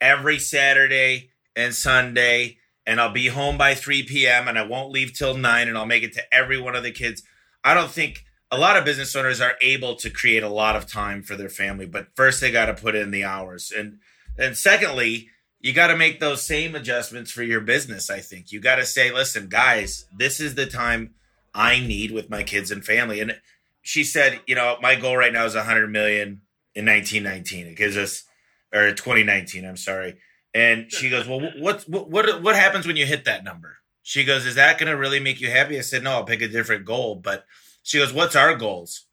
[0.00, 4.46] every Saturday and Sunday and I'll be home by 3 p.m.
[4.46, 6.92] and I won't leave till 9 and I'll make it to every one of the
[6.92, 7.24] kids
[7.64, 10.86] I don't think a lot of business owners are able to create a lot of
[10.86, 13.72] time for their family, but first they got to put in the hours.
[13.76, 13.98] And
[14.38, 15.28] and secondly,
[15.60, 18.50] you got to make those same adjustments for your business, I think.
[18.50, 21.14] You got to say, "Listen, guys, this is the time
[21.54, 23.38] I need with my kids and family." And
[23.82, 26.42] she said, "You know, my goal right now is 100 million
[26.74, 27.66] in 1919.
[27.66, 28.24] It gives us
[28.72, 30.16] or 2019, I'm sorry."
[30.54, 34.24] And she goes, "Well, what what what what happens when you hit that number?" She
[34.24, 35.78] goes, Is that going to really make you happy?
[35.78, 37.16] I said, No, I'll pick a different goal.
[37.16, 37.44] But
[37.82, 39.06] she goes, What's our goals?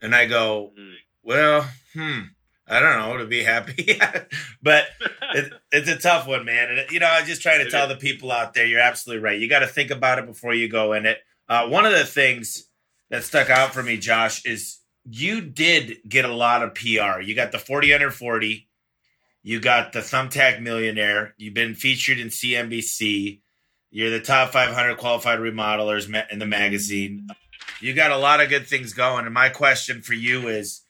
[0.00, 0.92] And I go, hmm.
[1.22, 2.20] Well, hmm,
[2.68, 3.98] I don't know, to be happy.
[4.62, 4.84] but
[5.34, 6.70] it, it's a tough one, man.
[6.70, 9.38] And, you know, I'm just trying to tell the people out there, you're absolutely right.
[9.38, 11.18] You got to think about it before you go in it.
[11.48, 12.68] Uh, one of the things
[13.10, 14.78] that stuck out for me, Josh, is
[15.08, 17.20] you did get a lot of PR.
[17.20, 18.68] You got the 40 under 40,
[19.42, 23.40] you got the Thumbtack Millionaire, you've been featured in CNBC,
[23.94, 27.28] you're the top 500 qualified remodelers in the magazine.
[27.80, 29.24] You got a lot of good things going.
[29.24, 30.82] And my question for you is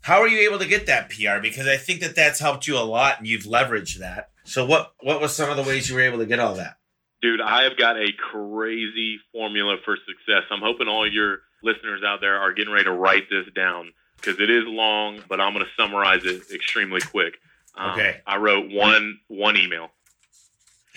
[0.00, 1.40] how are you able to get that PR?
[1.40, 4.30] Because I think that that's helped you a lot and you've leveraged that.
[4.42, 6.78] So what what was some of the ways you were able to get all that?
[7.22, 10.42] Dude, I have got a crazy formula for success.
[10.50, 14.40] I'm hoping all your listeners out there are getting ready to write this down because
[14.40, 17.34] it is long, but I'm going to summarize it extremely quick.
[17.76, 18.20] Um, okay.
[18.26, 19.90] I wrote one one email.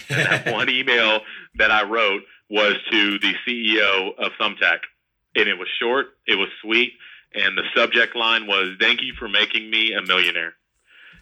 [0.09, 1.21] And that one email
[1.55, 4.79] that I wrote was to the CEO of Thumbtack,
[5.35, 6.93] and it was short, it was sweet,
[7.33, 10.53] and the subject line was "Thank you for making me a millionaire."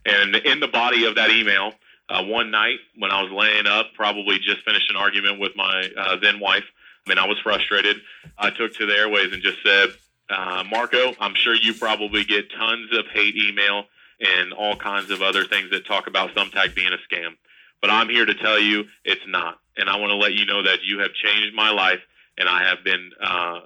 [0.06, 1.74] And in the body of that email,
[2.10, 5.90] uh, one night when I was laying up, probably just finished an argument with my
[5.98, 6.66] uh, then wife,
[7.08, 7.98] and I was frustrated.
[8.38, 9.90] I took to the airways and just said,
[10.30, 13.86] uh, Marco, I'm sure you probably get tons of hate email
[14.20, 17.36] and all kinds of other things that talk about Thumbtack being a scam.
[17.84, 19.60] But I'm here to tell you it's not.
[19.76, 22.00] And I want to let you know that you have changed my life,
[22.38, 23.60] and I have been uh,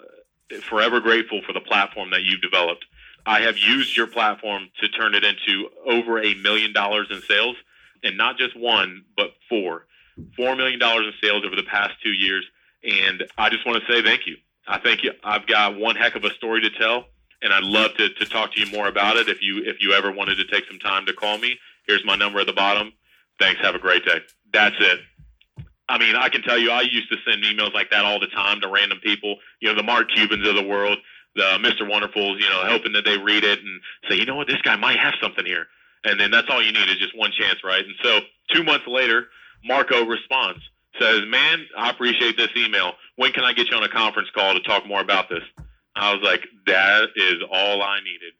[0.68, 2.84] forever grateful for the platform that you've developed.
[3.28, 7.58] I have used your platform to turn it into over a million dollars in sales,
[8.04, 9.86] and not just one, but four.
[10.36, 12.44] Four million dollars in sales over the past two years.
[12.84, 14.38] And I just want to say thank you.
[14.68, 17.06] I think you I've got one heck of a story to tell,
[17.44, 19.94] and I'd love to, to talk to you more about it if you if you
[19.94, 21.60] ever wanted to take some time to call me.
[21.86, 22.94] Here's my number at the bottom.
[23.40, 23.62] Thanks.
[23.62, 24.20] Have a great day.
[24.54, 25.00] That's it.
[25.90, 28.28] I mean, I can tell you, I used to send emails like that all the
[28.28, 29.38] time to random people.
[29.62, 30.98] You know, the Mark Cubans of the world,
[31.36, 31.82] the Mr.
[31.84, 32.40] Wonderfuls.
[32.40, 35.00] You know, hoping that they read it and say, you know what, this guy might
[35.00, 35.68] have something here.
[36.04, 37.84] And then that's all you need is just one chance, right?
[37.84, 38.20] And so
[38.54, 39.28] two months later,
[39.64, 40.62] Marco responds,
[41.00, 42.94] says, "Man, I appreciate this email.
[43.16, 45.44] When can I get you on a conference call to talk more about this?"
[45.96, 48.34] I was like, "That is all I needed."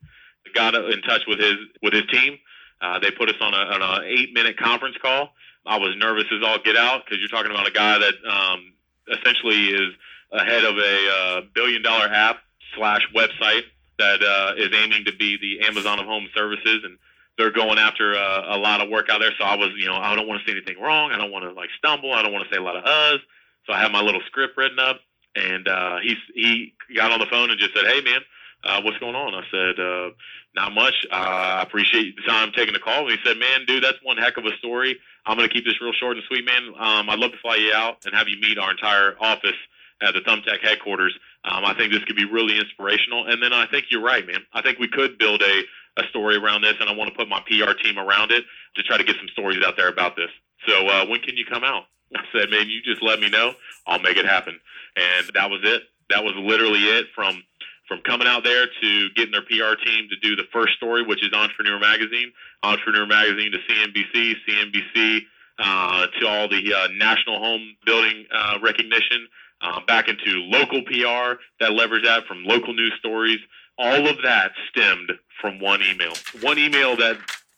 [0.54, 2.40] Got in touch with his with his team
[2.82, 5.30] uh, they put us on a, on a eight minute conference call.
[5.66, 8.74] I was nervous as all get out because you're talking about a guy that um,
[9.12, 9.94] essentially is
[10.32, 12.38] ahead of a uh, billion dollar app
[12.76, 13.64] slash website
[14.00, 16.98] that uh, is aiming to be the Amazon of home services, and
[17.38, 19.32] they're going after uh, a lot of work out there.
[19.38, 21.12] So I was, you know, I don't want to say anything wrong.
[21.12, 22.14] I don't want to like stumble.
[22.14, 23.20] I don't want to say a lot of us.
[23.66, 25.02] So I have my little script written up,
[25.36, 28.22] and uh, he he got on the phone and just said, "Hey, man."
[28.64, 29.34] uh, what's going on?
[29.34, 30.10] I said, uh,
[30.58, 31.06] not much.
[31.12, 33.08] Uh, I appreciate the time taking the call.
[33.08, 34.98] And he said, man, dude, that's one heck of a story.
[35.26, 36.74] I'm going to keep this real short and sweet, man.
[36.78, 39.56] Um, I'd love to fly you out and have you meet our entire office
[40.02, 41.18] at the Thumbtack headquarters.
[41.46, 43.28] Um, I think this could be really inspirational.
[43.28, 44.42] And then I think you're right, man.
[44.52, 45.62] I think we could build a,
[45.98, 48.44] a story around this, and I want to put my PR team around it
[48.76, 50.30] to try to get some stories out there about this.
[50.68, 51.84] So uh, when can you come out?
[52.16, 53.54] I said, man, you just let me know.
[53.86, 54.60] I'll make it happen.
[54.96, 55.84] And that was it.
[56.10, 57.44] That was literally it from–
[57.88, 61.26] from coming out there to getting their PR team to do the first story, which
[61.26, 62.32] is Entrepreneur Magazine,
[62.64, 65.22] Entrepreneur Magazine to CNBC, CNBC
[65.60, 69.28] uh, to all the uh, national home building uh, recognition,
[69.62, 73.40] uh, back into local PR that leveraged that from local news stories.
[73.80, 76.14] All of that stemmed from one email.
[76.42, 77.18] One email that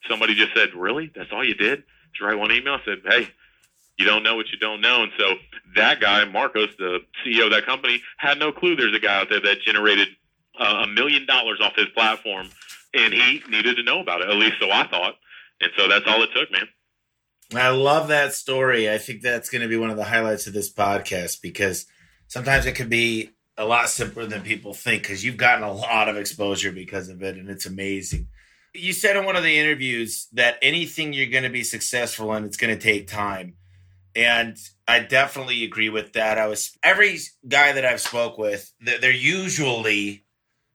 [0.09, 1.11] somebody just said, "Really?
[1.15, 1.83] That's all you did?
[2.17, 3.29] To write one email?" I said, "Hey."
[3.97, 5.03] You don't know what you don't know.
[5.03, 5.33] And so
[5.75, 9.27] that guy, Marcos, the CEO of that company, had no clue there's a guy out
[9.29, 10.07] there that generated
[10.59, 12.49] a million dollars off his platform,
[12.93, 14.29] and he needed to know about it.
[14.29, 15.15] At least so I thought,
[15.61, 16.67] and so that's all it took, man.
[17.55, 18.91] I love that story.
[18.91, 21.87] I think that's going to be one of the highlights of this podcast because
[22.27, 26.07] sometimes it can be a lot simpler than people think because you've gotten a lot
[26.07, 28.27] of exposure because of it, and it's amazing.
[28.73, 32.45] You said in one of the interviews that anything you're going to be successful in,
[32.45, 33.55] it's going to take time.
[34.15, 36.37] And I definitely agree with that.
[36.37, 40.23] I was every guy that I've spoke with, they're usually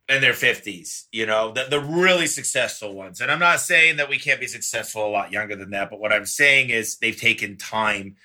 [0.08, 3.20] in their 50s, you know, the, the really successful ones.
[3.20, 5.98] And I'm not saying that we can't be successful a lot younger than that, but
[5.98, 8.16] what I'm saying is they've taken time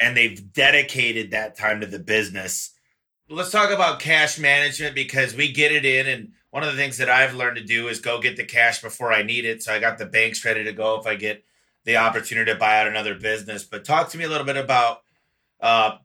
[0.00, 2.72] and they've dedicated that time to the business.
[3.28, 6.06] Let's talk about cash management because we get it in.
[6.06, 8.80] And one of the things that I've learned to do is go get the cash
[8.80, 9.62] before I need it.
[9.62, 11.44] So I got the banks ready to go if I get
[11.84, 13.62] the opportunity to buy out another business.
[13.62, 15.02] But talk to me a little bit about
[15.60, 15.98] uh,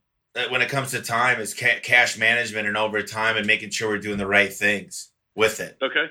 [0.49, 3.89] when it comes to time is ca- cash management and over time and making sure
[3.89, 5.77] we're doing the right things with it.
[5.81, 6.07] Okay.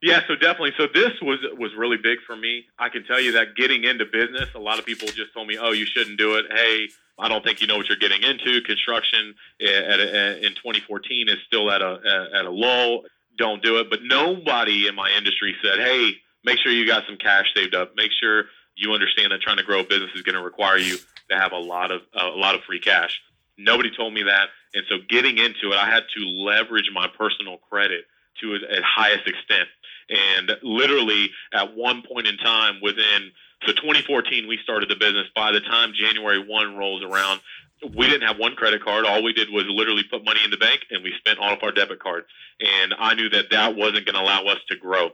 [0.00, 0.72] Yeah, so definitely.
[0.76, 2.66] So this was was really big for me.
[2.78, 5.58] I can tell you that getting into business, a lot of people just told me,
[5.58, 8.60] "Oh, you shouldn't do it." Hey, I don't think you know what you're getting into.
[8.62, 13.06] Construction eh, at a, eh, in 2014 is still at a eh, at a lull.
[13.36, 13.90] Don't do it.
[13.90, 16.12] But nobody in my industry said, "Hey,
[16.44, 17.96] make sure you got some cash saved up.
[17.96, 18.44] Make sure
[18.76, 20.96] you understand that trying to grow a business is going to require you
[21.30, 23.20] to have a lot of a lot of free cash."
[23.60, 24.50] Nobody told me that.
[24.74, 28.04] And so getting into it, I had to leverage my personal credit
[28.40, 29.68] to its highest extent.
[30.08, 33.30] And literally at one point in time within,
[33.66, 35.26] so 2014, we started the business.
[35.34, 37.40] By the time January 1 rolls around,
[37.94, 39.04] we didn't have one credit card.
[39.04, 41.62] All we did was literally put money in the bank and we spent all of
[41.62, 42.26] our debit cards.
[42.60, 45.10] And I knew that that wasn't going to allow us to grow.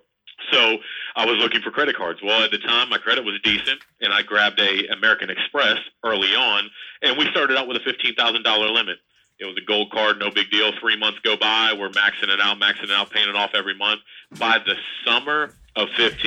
[0.53, 0.79] So
[1.17, 2.21] I was looking for credit cards.
[2.23, 6.35] Well, at the time, my credit was decent, and I grabbed a American Express early
[6.35, 6.71] on,
[7.03, 8.99] and we started out with a fifteen thousand dollar limit.
[9.38, 10.73] It was a gold card, no big deal.
[10.81, 13.75] Three months go by, we're maxing it out, maxing it out, paying it off every
[13.75, 14.01] month.
[14.38, 16.20] By the summer of 15,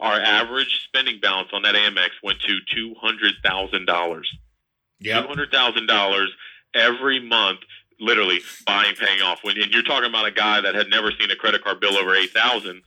[0.00, 4.30] our average spending balance on that Amex went to two hundred thousand dollars.
[5.22, 6.32] Two hundred thousand dollars
[6.74, 7.60] every month,
[8.00, 9.40] literally buying, paying off.
[9.42, 11.96] When and you're talking about a guy that had never seen a credit card bill
[11.96, 12.82] over eight thousand,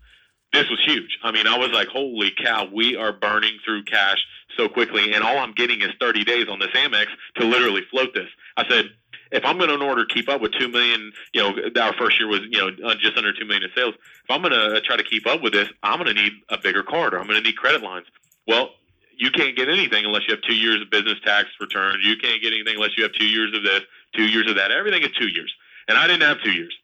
[0.53, 1.17] this was huge.
[1.23, 4.17] I mean, I was like, holy cow, we are burning through cash
[4.57, 7.05] so quickly, and all I'm getting is 30 days on this Amex
[7.37, 8.27] to literally float this.
[8.57, 8.91] I said,
[9.31, 11.93] if I'm going to in order to keep up with two million, you know, our
[11.93, 13.95] first year was you know uh, just under two million in sales.
[13.95, 16.57] If I'm going to try to keep up with this, I'm going to need a
[16.57, 18.07] bigger card, or I'm going to need credit lines.
[18.47, 18.71] Well,
[19.17, 22.03] you can't get anything unless you have two years of business tax returns.
[22.03, 23.81] You can't get anything unless you have two years of this,
[24.15, 24.71] two years of that.
[24.71, 25.53] Everything is two years,
[25.87, 26.75] and I didn't have two years,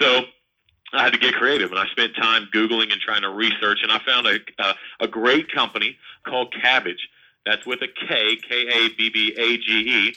[0.00, 0.22] so.
[0.92, 3.90] I had to get creative, and I spent time googling and trying to research, and
[3.90, 7.00] I found a a, a great company called Kabbage.
[7.44, 10.14] That's with a K, K A B B A G E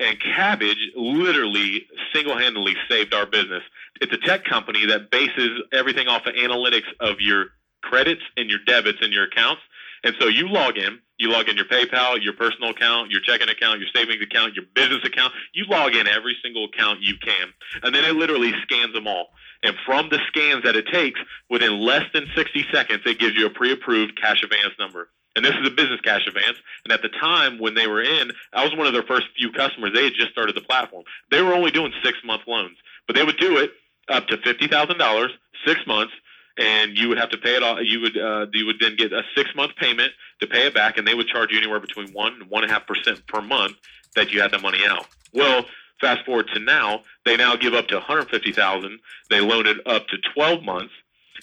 [0.00, 3.62] and Kabbage literally single handedly saved our business.
[4.00, 7.48] It's a tech company that bases everything off of analytics of your
[7.82, 9.60] credits and your debits and your accounts.
[10.02, 13.50] And so you log in, you log in your PayPal, your personal account, your checking
[13.50, 15.34] account, your savings account, your business account.
[15.52, 17.48] You log in every single account you can.
[17.82, 19.28] And then it literally scans them all.
[19.62, 23.44] And from the scans that it takes, within less than 60 seconds, it gives you
[23.44, 25.10] a pre approved cash advance number.
[25.40, 26.58] And this is a business cash advance.
[26.84, 29.50] And at the time when they were in, I was one of their first few
[29.50, 29.92] customers.
[29.94, 31.04] They had just started the platform.
[31.30, 32.76] They were only doing six month loans,
[33.06, 33.70] but they would do it
[34.10, 35.30] up to fifty thousand dollars,
[35.66, 36.12] six months,
[36.58, 37.82] and you would have to pay it all.
[37.82, 40.98] You would uh, you would then get a six month payment to pay it back,
[40.98, 43.40] and they would charge you anywhere between one and one and a half percent per
[43.40, 43.76] month
[44.16, 45.06] that you had the money out.
[45.32, 45.64] Well,
[46.02, 49.00] fast forward to now, they now give up to one hundred fifty thousand.
[49.30, 50.92] They loan it up to twelve months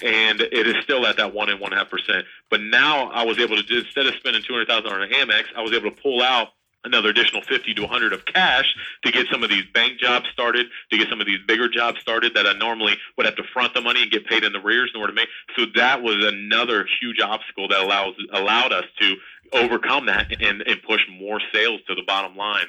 [0.04, 2.26] and it is still at that one and one half percent.
[2.50, 5.10] But now I was able to do instead of spending two hundred thousand on an
[5.10, 6.50] Amex, I was able to pull out
[6.84, 10.68] another additional 50 to 100 of cash to get some of these bank jobs started,
[10.92, 13.74] to get some of these bigger jobs started that I normally would have to front
[13.74, 15.28] the money and get paid in the rears in order to make.
[15.56, 19.16] So that was another huge obstacle that allows allowed us to
[19.54, 22.66] overcome that and, and push more sales to the bottom line.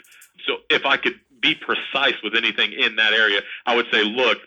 [0.46, 4.38] So if I could be precise with anything in that area, I would say, look,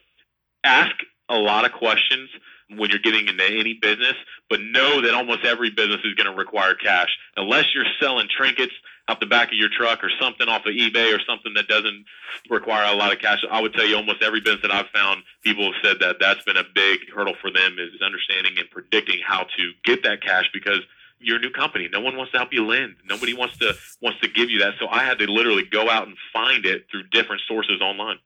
[0.64, 0.96] ask
[1.30, 2.30] a lot of questions
[2.78, 4.16] when you're getting into any business,
[4.50, 7.10] but know that almost every business is going to require cash.
[7.38, 8.74] Unless you're selling trinkets
[9.08, 12.06] out the back of your truck or something off of eBay or something that doesn't
[12.50, 15.24] require a lot of cash, I would tell you almost every business that I've found,
[15.44, 19.20] people have said that that's been a big hurdle for them is understanding and predicting
[19.26, 20.80] how to get that cash because
[21.20, 21.88] you're a new company.
[21.92, 22.96] No one wants to help you lend.
[23.06, 24.74] Nobody wants to wants to give you that.
[24.80, 28.18] So I had to literally go out and find it through different sources online.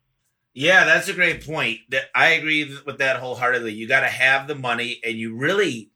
[0.57, 1.81] Yeah, that's a great point.
[1.89, 3.73] That I agree with that wholeheartedly.
[3.73, 5.91] You got to have the money, and you really,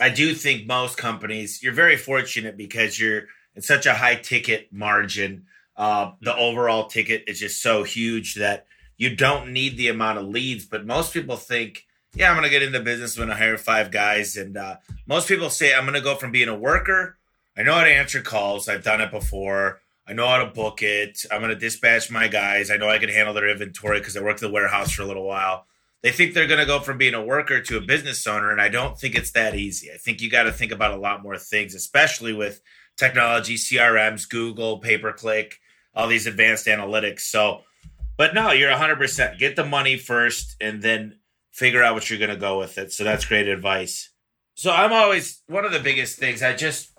[0.00, 3.24] I do think most companies, you're very fortunate because you're
[3.56, 5.46] in such a high ticket margin.
[5.76, 8.66] Uh, the overall ticket is just so huge that
[8.96, 10.64] you don't need the amount of leads.
[10.66, 13.18] But most people think, yeah, I'm going to get into business.
[13.18, 14.76] When I'm going to hire five guys, and uh,
[15.08, 17.18] most people say I'm going to go from being a worker.
[17.56, 18.68] I know how to answer calls.
[18.68, 19.80] I've done it before.
[20.08, 21.24] I know how to book it.
[21.30, 22.70] I'm going to dispatch my guys.
[22.70, 25.06] I know I can handle their inventory because I worked in the warehouse for a
[25.06, 25.66] little while.
[26.02, 28.60] They think they're going to go from being a worker to a business owner, and
[28.60, 29.90] I don't think it's that easy.
[29.90, 32.60] I think you got to think about a lot more things, especially with
[32.96, 35.58] technology, CRMs, Google, pay per click,
[35.94, 37.20] all these advanced analytics.
[37.20, 37.62] So,
[38.16, 39.38] but no, you're 100%.
[39.38, 41.18] Get the money first and then
[41.50, 42.92] figure out what you're going to go with it.
[42.92, 44.10] So that's great advice.
[44.54, 46.42] So I'm always one of the biggest things.
[46.42, 46.92] I just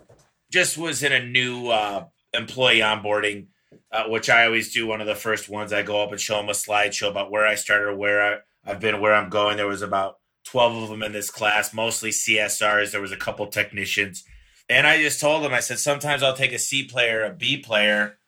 [0.50, 3.46] just was in a new uh, employee onboarding,
[3.92, 4.86] uh, which I always do.
[4.86, 7.46] One of the first ones I go up and show them a slideshow about where
[7.46, 8.38] I started, where I,
[8.70, 9.56] I've been, where I'm going.
[9.56, 12.92] There was about 12 of them in this class, mostly CSRs.
[12.92, 14.24] There was a couple technicians.
[14.68, 17.56] And I just told them, I said, sometimes I'll take a C player, a B
[17.56, 18.18] player,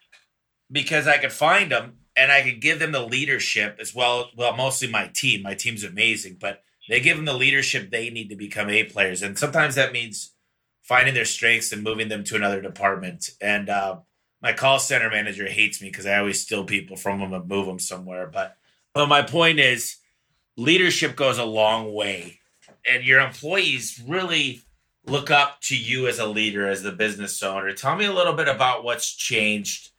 [0.70, 4.30] because I could find them and I could give them the leadership as well.
[4.36, 5.42] Well, mostly my team.
[5.42, 9.22] My team's amazing, but they give them the leadership they need to become A players.
[9.22, 10.34] And sometimes that means
[10.90, 13.30] finding their strengths and moving them to another department.
[13.40, 13.98] And uh,
[14.42, 17.66] my call center manager hates me because I always steal people from them and move
[17.66, 18.26] them somewhere.
[18.26, 18.56] But
[18.92, 19.98] but my point is,
[20.56, 22.40] leadership goes a long way,
[22.84, 24.62] and your employees really
[25.06, 27.72] look up to you as a leader, as the business owner.
[27.72, 29.90] Tell me a little bit about what's changed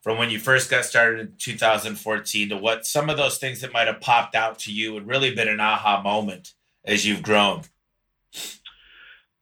[0.00, 3.74] from when you first got started in 2014 to what some of those things that
[3.74, 6.54] might have popped out to you and really been an aha moment
[6.86, 7.64] as you've grown?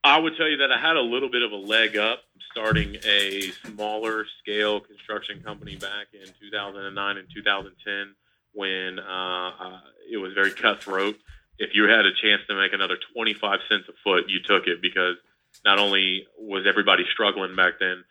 [0.07, 2.97] I would tell you that I had a little bit of a leg up starting
[3.05, 8.15] a smaller scale construction company back in 2009 and 2010
[8.53, 9.81] when uh,
[10.11, 11.19] it was very cutthroat.
[11.59, 14.81] If you had a chance to make another 25 cents a foot, you took it
[14.81, 15.17] because
[15.65, 18.05] not only was everybody struggling back then,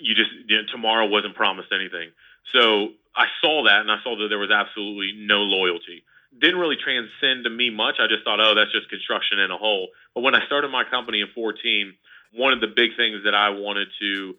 [0.00, 2.10] you just you know, tomorrow wasn't promised anything.
[2.52, 6.02] So I saw that and I saw that there was absolutely no loyalty.
[6.40, 7.96] Didn't really transcend to me much.
[8.00, 9.88] I just thought, oh, that's just construction in a whole.
[10.14, 11.94] But when I started my company in 14,
[12.32, 14.36] one of the big things that I wanted to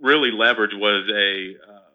[0.00, 1.86] really leverage was a uh,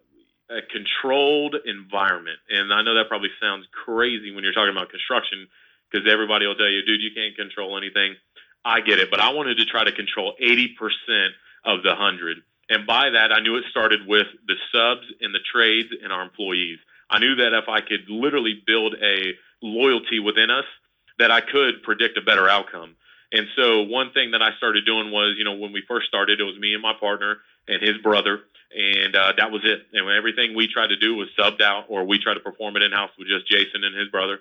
[0.51, 2.37] a controlled environment.
[2.49, 5.47] And I know that probably sounds crazy when you're talking about construction
[5.89, 8.15] because everybody will tell you, dude, you can't control anything.
[8.63, 10.75] I get it, but I wanted to try to control 80%
[11.65, 12.37] of the 100.
[12.69, 16.21] And by that, I knew it started with the subs and the trades and our
[16.21, 16.79] employees.
[17.11, 20.65] I knew that if I could literally build a loyalty within us,
[21.19, 22.95] that I could predict a better outcome.
[23.33, 26.39] And so one thing that I started doing was, you know, when we first started,
[26.39, 27.37] it was me and my partner
[27.67, 28.41] and his brother,
[28.75, 29.87] and uh, that was it.
[29.93, 32.81] And everything we tried to do was subbed out, or we tried to perform it
[32.81, 34.39] in house with just Jason and his brother.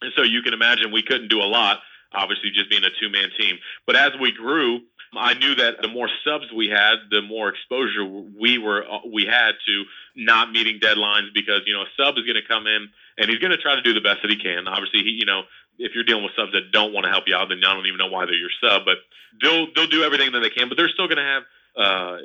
[0.00, 1.80] And so you can imagine we couldn't do a lot,
[2.12, 3.58] obviously, just being a two man team.
[3.86, 4.80] But as we grew,
[5.16, 9.24] I knew that the more subs we had, the more exposure we were uh, we
[9.24, 9.84] had to
[10.16, 12.88] not meeting deadlines because you know a sub is going to come in
[13.18, 14.66] and he's going to try to do the best that he can.
[14.68, 15.42] Obviously, he you know
[15.78, 17.86] if you're dealing with subs that don't want to help you out, then I don't
[17.86, 18.84] even know why they're your sub.
[18.84, 18.98] But
[19.42, 21.42] they'll they'll do everything that they can, but they're still going to have
[21.76, 22.16] uh,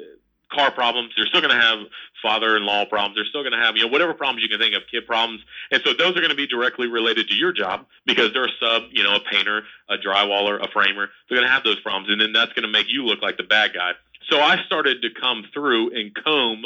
[0.52, 1.12] car problems.
[1.16, 1.80] They're still going to have
[2.22, 3.16] father-in-law problems.
[3.16, 5.41] They're still going to have you know whatever problems you can think of, kid problems.
[5.72, 8.58] And so those are going to be directly related to your job because they're a
[8.60, 11.10] sub, you know, a painter, a drywaller, a framer.
[11.28, 13.38] They're going to have those problems, and then that's going to make you look like
[13.38, 13.91] the bad guy.
[14.30, 16.66] So I started to come through and comb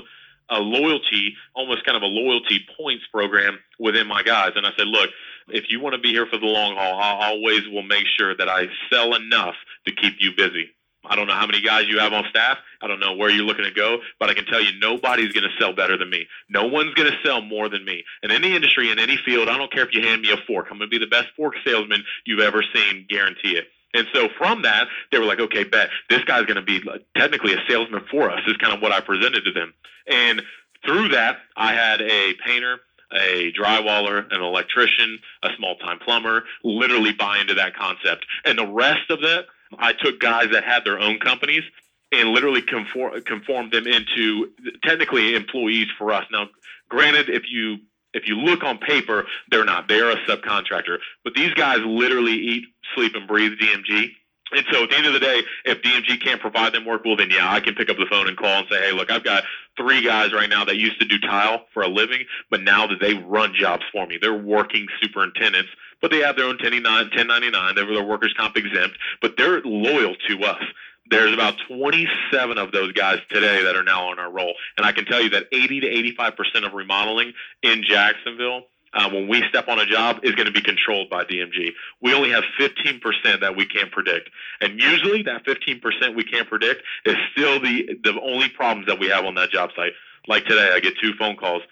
[0.49, 4.51] a loyalty, almost kind of a loyalty points program within my guys.
[4.55, 5.09] And I said, look,
[5.49, 8.35] if you want to be here for the long haul, I always will make sure
[8.35, 9.55] that I sell enough
[9.87, 10.69] to keep you busy.
[11.05, 12.57] I don't know how many guys you have on staff.
[12.81, 15.43] I don't know where you're looking to go, but I can tell you nobody's going
[15.43, 16.27] to sell better than me.
[16.49, 18.03] No one's going to sell more than me.
[18.23, 20.67] In any industry, in any field, I don't care if you hand me a fork.
[20.71, 23.67] I'm going to be the best fork salesman you've ever seen, guarantee it.
[23.93, 26.81] And so from that, they were like, okay, bet this guy's going to be
[27.15, 29.73] technically a salesman for us, is kind of what I presented to them.
[30.07, 30.41] And
[30.85, 32.79] through that, I had a painter,
[33.13, 38.25] a drywaller, an electrician, a small time plumber, literally buy into that concept.
[38.45, 39.45] And the rest of that,
[39.79, 41.63] I took guys that had their own companies
[42.11, 44.51] and literally conform, conformed them into
[44.83, 46.25] technically employees for us.
[46.31, 46.49] Now,
[46.89, 47.77] granted, if you
[48.13, 49.87] if you look on paper, they're not.
[49.87, 50.99] They're a subcontractor.
[51.23, 54.11] But these guys literally eat, sleep, and breathe DMG.
[54.53, 57.15] And so at the end of the day, if DMG can't provide them work, well,
[57.15, 59.23] then yeah, I can pick up the phone and call and say, hey, look, I've
[59.23, 59.43] got
[59.77, 62.99] three guys right now that used to do tile for a living, but now that
[62.99, 65.69] they run jobs for me, they're working superintendents,
[66.01, 70.43] but they have their own 1099, they're their workers' comp exempt, but they're loyal to
[70.43, 70.63] us.
[71.09, 74.53] There's about 27 of those guys today that are now on our roll.
[74.77, 79.27] And I can tell you that 80 to 85% of remodeling in Jacksonville uh, when
[79.27, 81.71] we step on a job is going to be controlled by DMG.
[82.01, 84.29] We only have 15% that we can't predict.
[84.61, 89.07] And usually that 15% we can't predict is still the, the only problems that we
[89.07, 89.93] have on that job site.
[90.27, 91.63] Like today, I get two phone calls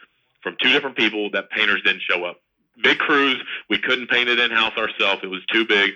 [0.42, 2.42] from two different people that painters didn't show up.
[2.82, 5.22] Big crews, we couldn't paint it in house ourselves.
[5.24, 5.92] It was too big.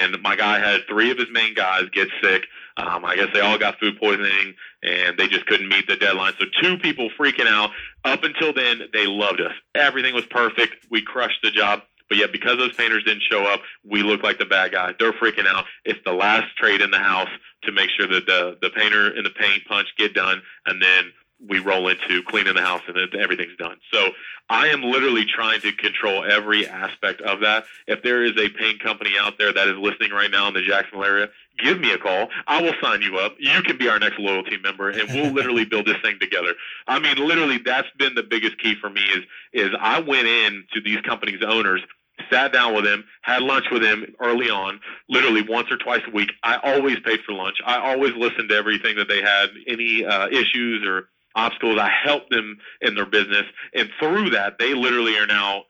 [0.00, 2.46] And my guy had three of his main guys get sick.
[2.80, 6.32] Um, I guess they all got food poisoning and they just couldn't meet the deadline.
[6.38, 7.70] So two people freaking out.
[8.04, 9.52] Up until then, they loved us.
[9.74, 10.86] Everything was perfect.
[10.90, 11.82] We crushed the job.
[12.08, 14.94] But yet, because those painters didn't show up, we look like the bad guy.
[14.98, 15.64] They're freaking out.
[15.84, 17.28] It's the last trade in the house
[17.62, 21.12] to make sure that the the painter and the paint punch get done, and then
[21.48, 23.76] we roll into cleaning the house and everything's done.
[23.92, 24.10] So
[24.48, 27.64] I am literally trying to control every aspect of that.
[27.86, 30.62] If there is a paint company out there that is listening right now in the
[30.62, 31.28] Jacksonville area,
[31.58, 32.28] give me a call.
[32.46, 33.36] I will sign you up.
[33.38, 36.54] You can be our next loyalty member and we'll literally build this thing together.
[36.86, 40.64] I mean, literally that's been the biggest key for me is, is I went in
[40.74, 41.82] to these companies' owners
[42.30, 46.10] sat down with him, had lunch with him early on, literally once or twice a
[46.10, 46.30] week.
[46.42, 47.56] I always paid for lunch.
[47.64, 51.78] I always listened to everything that they had, any uh, issues or obstacles.
[51.78, 55.64] I helped them in their business, and through that, they literally are now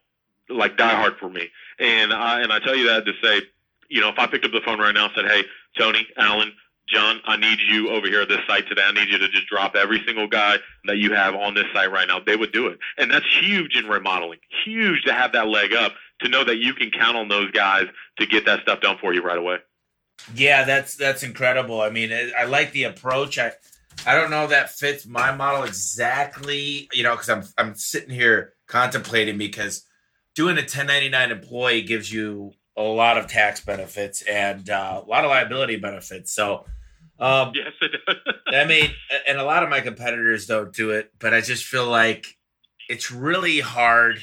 [0.49, 1.49] like diehard for me.
[1.79, 3.41] And I and I tell you that to say,
[3.89, 5.43] you know, if I picked up the phone right now and said, "Hey,
[5.77, 6.51] Tony, Alan,
[6.87, 8.83] John, I need you over here at this site today.
[8.85, 11.91] I need you to just drop every single guy that you have on this site
[11.91, 12.19] right now.
[12.19, 12.79] They would do it.
[12.97, 14.39] And that's huge in remodeling.
[14.65, 17.85] Huge to have that leg up to know that you can count on those guys
[18.19, 19.57] to get that stuff done for you right away.
[20.35, 21.81] Yeah, that's that's incredible.
[21.81, 23.39] I mean, I like the approach.
[23.39, 23.53] I
[24.05, 28.53] I don't know that fits my model exactly, you know, because I'm I'm sitting here
[28.67, 29.85] contemplating because
[30.35, 35.23] doing a 1099 employee gives you a lot of tax benefits and uh, a lot
[35.23, 36.33] of liability benefits.
[36.33, 36.65] So,
[37.19, 38.35] um, yes, it does.
[38.47, 38.91] I mean,
[39.27, 42.37] and a lot of my competitors don't do it, but I just feel like
[42.89, 44.19] it's really hard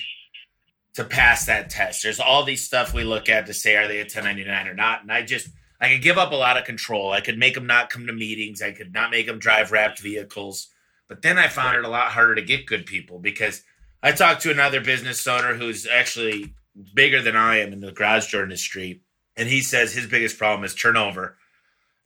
[0.95, 2.03] to pass that test.
[2.03, 5.03] There's all these stuff we look at to say are they a 1099 or not,
[5.03, 5.49] and I just
[5.81, 7.13] I could give up a lot of control.
[7.13, 8.63] I could make them not come to meetings.
[8.63, 10.69] I could not make them drive wrapped vehicles.
[11.09, 13.63] But then I found it a lot harder to get good people because
[14.03, 16.55] I talked to another business owner who's actually
[16.95, 19.03] bigger than I am in the garage door industry.
[19.37, 21.37] And he says his biggest problem is turnover.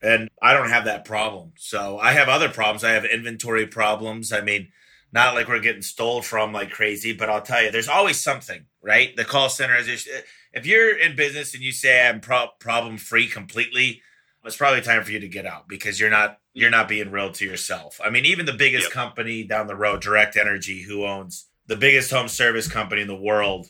[0.02, 1.52] And I don't have that problem.
[1.56, 2.84] So I have other problems.
[2.84, 4.32] I have inventory problems.
[4.32, 4.68] I mean,
[5.12, 8.66] not like we're getting stole from like crazy, but I'll tell you, there's always something,
[8.82, 9.14] right?
[9.16, 10.08] The call center is
[10.53, 14.03] if you're in business and you say I'm pro- problem free completely,
[14.44, 17.30] it's probably time for you to get out because you're not you're not being real
[17.32, 18.00] to yourself.
[18.05, 18.92] I mean, even the biggest yep.
[18.92, 23.14] company down the road, Direct Energy, who owns the biggest home service company in the
[23.14, 23.68] world,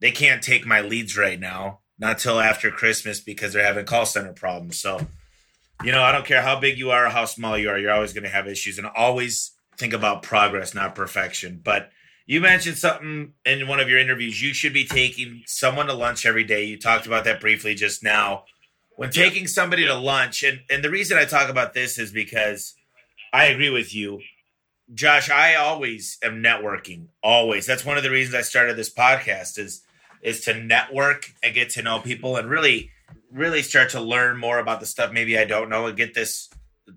[0.00, 4.06] they can't take my leads right now, not till after Christmas because they're having call
[4.06, 4.78] center problems.
[4.78, 5.00] So,
[5.82, 7.92] you know, I don't care how big you are or how small you are, you're
[7.92, 11.60] always going to have issues, and always think about progress, not perfection.
[11.64, 11.90] But
[12.26, 14.42] you mentioned something in one of your interviews.
[14.42, 16.64] You should be taking someone to lunch every day.
[16.64, 18.44] You talked about that briefly just now.
[18.96, 22.74] When taking somebody to lunch, and, and the reason I talk about this is because
[23.32, 24.20] I agree with you.
[24.94, 27.08] Josh, I always am networking.
[27.22, 27.66] Always.
[27.66, 29.82] That's one of the reasons I started this podcast is
[30.22, 32.90] is to network and get to know people and really
[33.30, 36.48] really start to learn more about the stuff maybe I don't know and get this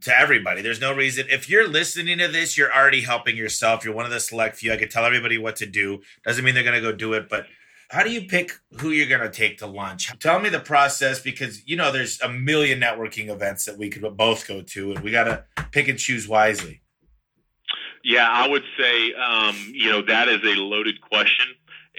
[0.02, 0.62] to everybody.
[0.62, 1.26] There's no reason.
[1.30, 3.84] If you're listening to this, you're already helping yourself.
[3.84, 4.72] You're one of the select few.
[4.72, 6.02] I could tell everybody what to do.
[6.26, 7.46] Doesn't mean they're going to go do it, but
[7.90, 10.18] how do you pick who you're going to take to lunch?
[10.20, 14.16] Tell me the process because you know there's a million networking events that we could
[14.16, 16.82] both go to, and we got to pick and choose wisely.
[18.04, 21.48] Yeah, I would say um, you know that is a loaded question.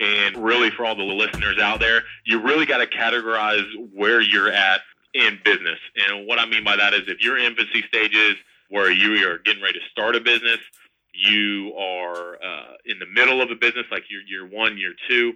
[0.01, 4.51] And really, for all the listeners out there, you really got to categorize where you're
[4.51, 4.81] at
[5.15, 5.79] in business.
[6.09, 8.37] And what I mean by that is if you're infancy stages
[8.69, 10.59] where you are getting ready to start a business,
[11.13, 15.35] you are uh, in the middle of a business, like you're year one, year two,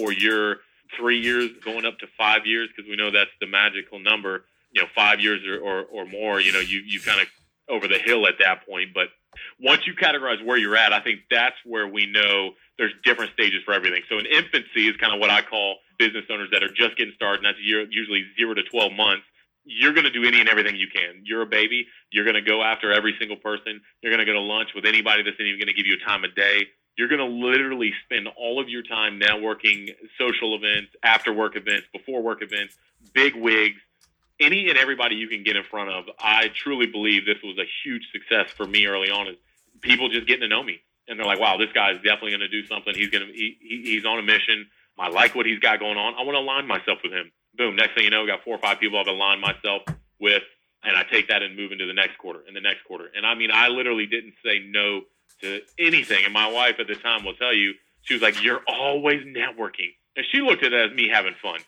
[0.00, 0.58] or you're
[0.96, 4.44] three years going up to five years, because we know that's the magical number.
[4.72, 7.28] You know, five years or, or, or more, you know, you, you kind of
[7.68, 8.90] over the hill at that point.
[8.92, 9.08] But
[9.58, 13.62] once you categorize where you're at, I think that's where we know there's different stages
[13.64, 14.02] for everything.
[14.10, 17.14] So in infancy is kind of what I call business owners that are just getting
[17.14, 19.24] started, and that's usually zero to 12 months.
[19.64, 21.22] You're going to do any and everything you can.
[21.24, 21.86] You're a baby.
[22.12, 23.80] You're going to go after every single person.
[24.00, 26.08] You're going to go to lunch with anybody that's even going to give you a
[26.08, 26.66] time of day.
[26.96, 31.86] You're going to literally spend all of your time networking, social events, after work events,
[31.92, 32.76] before work events,
[33.12, 33.76] big wigs,
[34.40, 36.04] any and everybody you can get in front of.
[36.18, 39.28] I truly believe this was a huge success for me early on.
[39.28, 39.36] Is
[39.80, 42.48] people just getting to know me and they're like, wow, this guy's definitely going to
[42.48, 42.94] do something.
[42.94, 44.66] He's going to he, he's on a mission.
[44.98, 46.14] I like what he's got going on.
[46.14, 47.30] I want to align myself with him.
[47.56, 47.76] Boom.
[47.76, 49.82] Next thing you know, I got four or five people I've aligned myself
[50.20, 50.42] with,
[50.82, 53.10] and I take that and move into the next quarter and the next quarter.
[53.14, 55.02] And I mean, I literally didn't say no
[55.42, 56.24] to anything.
[56.24, 59.94] And my wife at the time will tell you, she was like, "You're always networking,"
[60.16, 61.60] and she looked at it as me having fun.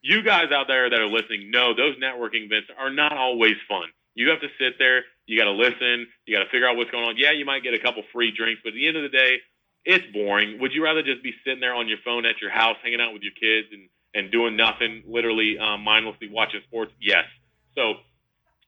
[0.00, 3.88] You guys out there that are listening know those networking events are not always fun.
[4.14, 6.06] You have to sit there you got to listen.
[6.26, 7.16] You got to figure out what's going on.
[7.16, 9.38] Yeah, you might get a couple free drinks, but at the end of the day,
[9.84, 10.58] it's boring.
[10.60, 13.12] Would you rather just be sitting there on your phone at your house, hanging out
[13.12, 16.92] with your kids and and doing nothing, literally um, mindlessly watching sports?
[17.00, 17.24] Yes.
[17.74, 17.94] So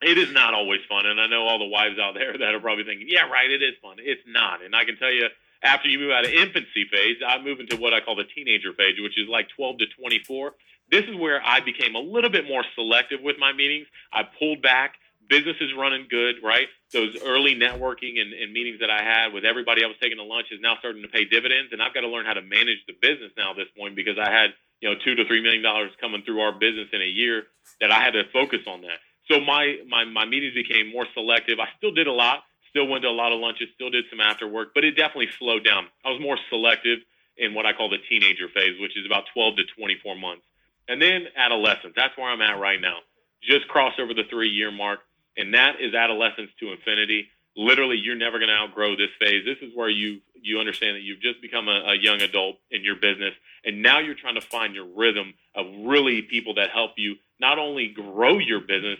[0.02, 2.60] it is not always fun, and I know all the wives out there that are
[2.60, 5.28] probably thinking, "Yeah, right, it is fun." It's not, and I can tell you,
[5.62, 8.72] after you move out of infancy phase, I move into what I call the teenager
[8.72, 10.52] phase, which is like 12 to 24.
[10.90, 13.86] This is where I became a little bit more selective with my meetings.
[14.12, 14.96] I pulled back
[15.28, 16.68] business is running good, right?
[16.92, 20.24] Those early networking and, and, meetings that I had with everybody I was taking to
[20.24, 22.78] lunch is now starting to pay dividends, and I've got to learn how to manage
[22.86, 25.62] the business now at this point because I had you know two to three million
[25.62, 27.44] dollars coming through our business in a year
[27.80, 28.98] that I had to focus on that.
[29.30, 31.58] So my my my meetings became more selective.
[31.58, 34.20] I still did a lot, still went to a lot of lunches, still did some
[34.20, 35.86] after work, but it definitely slowed down.
[36.04, 37.00] I was more selective
[37.36, 40.44] in what I call the teenager phase, which is about 12 to 24 months,
[40.88, 41.94] and then adolescence.
[41.96, 42.98] That's where I'm at right now.
[43.42, 45.00] Just crossed over the three year mark
[45.36, 47.28] and that is adolescence to infinity.
[47.56, 49.44] Literally, you're never going to outgrow this phase.
[49.44, 52.84] This is where you you understand that you've just become a, a young adult in
[52.84, 53.32] your business,
[53.64, 57.58] and now you're trying to find your rhythm of really people that help you not
[57.58, 58.98] only grow your business,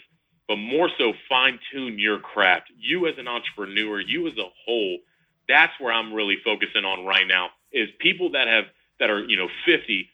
[0.48, 2.70] but more so fine tune your craft.
[2.78, 4.98] You as an entrepreneur, you as a whole,
[5.48, 7.50] that's where I'm really focusing on right now.
[7.72, 8.64] Is people that have
[9.00, 10.08] that are you know 50,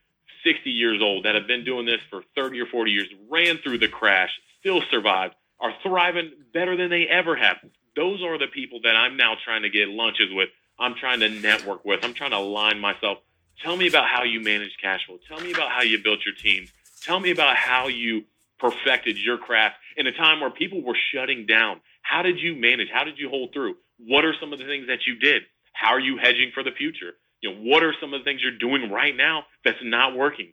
[0.45, 3.79] 60 years old that have been doing this for 30 or 40 years, ran through
[3.79, 7.57] the crash, still survived, are thriving better than they ever have.
[7.97, 10.49] those are the people that I'm now trying to get lunches with.
[10.79, 12.03] I'm trying to network with.
[12.03, 13.19] I'm trying to align myself.
[13.63, 15.19] Tell me about how you manage cash flow.
[15.29, 16.71] Tell me about how you built your teams.
[17.03, 18.25] Tell me about how you
[18.59, 21.81] perfected your craft in a time where people were shutting down.
[22.03, 22.89] How did you manage?
[22.93, 23.77] How did you hold through?
[23.99, 25.43] What are some of the things that you did?
[25.73, 27.13] How are you hedging for the future?
[27.43, 30.53] You know, what are some of the things you're doing right now that's not working?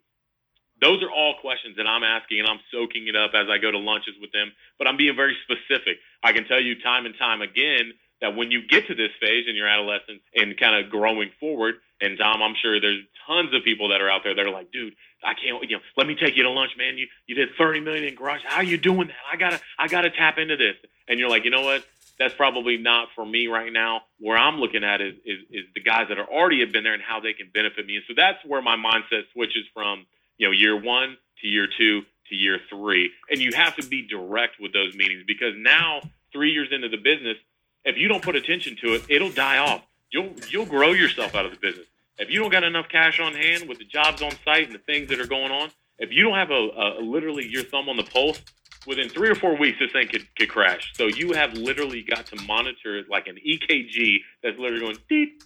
[0.82, 3.72] Those are all questions that I'm asking and I'm soaking it up as I go
[3.72, 5.98] to lunches with them, but I'm being very specific.
[6.24, 9.46] I can tell you time and time again that when you get to this phase
[9.48, 13.64] in your adolescence and kind of growing forward, and Tom, I'm sure there's tons of
[13.64, 16.16] people that are out there that are like, dude, I can't, you know, let me
[16.16, 16.98] take you to lunch, man.
[16.98, 18.42] You you did 30 million in garage.
[18.46, 19.18] How are you doing that?
[19.32, 20.76] I gotta I gotta tap into this.
[21.08, 21.84] And you're like, you know what?
[22.20, 24.02] That's probably not for me right now.
[24.20, 26.94] Where I'm looking at is is, is the guys that are already have been there
[26.94, 27.96] and how they can benefit me.
[27.96, 30.06] And so that's where my mindset switches from,
[30.38, 33.12] you know, year one to year two to year three.
[33.30, 36.98] And you have to be direct with those meetings because now, three years into the
[36.98, 37.38] business,
[37.86, 39.84] if you don't put attention to it, it'll die off.
[40.12, 41.86] You'll you'll grow yourself out of the business.
[42.18, 44.80] If you don't got enough cash on hand with the jobs on site and the
[44.80, 45.70] things that are going on,
[46.00, 48.42] if you don't have a, a literally your thumb on the pulse,
[48.88, 50.94] within three or four weeks, this thing could, could crash.
[50.96, 55.44] So you have literally got to monitor it like an EKG that's literally going deep,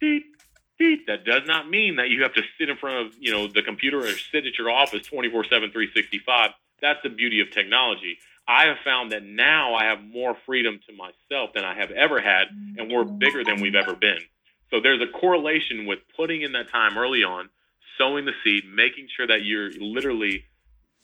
[0.00, 0.33] deep,
[0.78, 1.06] deep.
[1.06, 3.62] That does not mean that you have to sit in front of you know the
[3.62, 6.50] computer or sit at your office 24 7 365
[6.82, 8.18] that's the beauty of technology
[8.48, 12.20] i have found that now i have more freedom to myself than i have ever
[12.20, 14.18] had and we're bigger than we've ever been
[14.74, 17.48] so there's a correlation with putting in that time early on,
[17.96, 20.44] sowing the seed, making sure that you're literally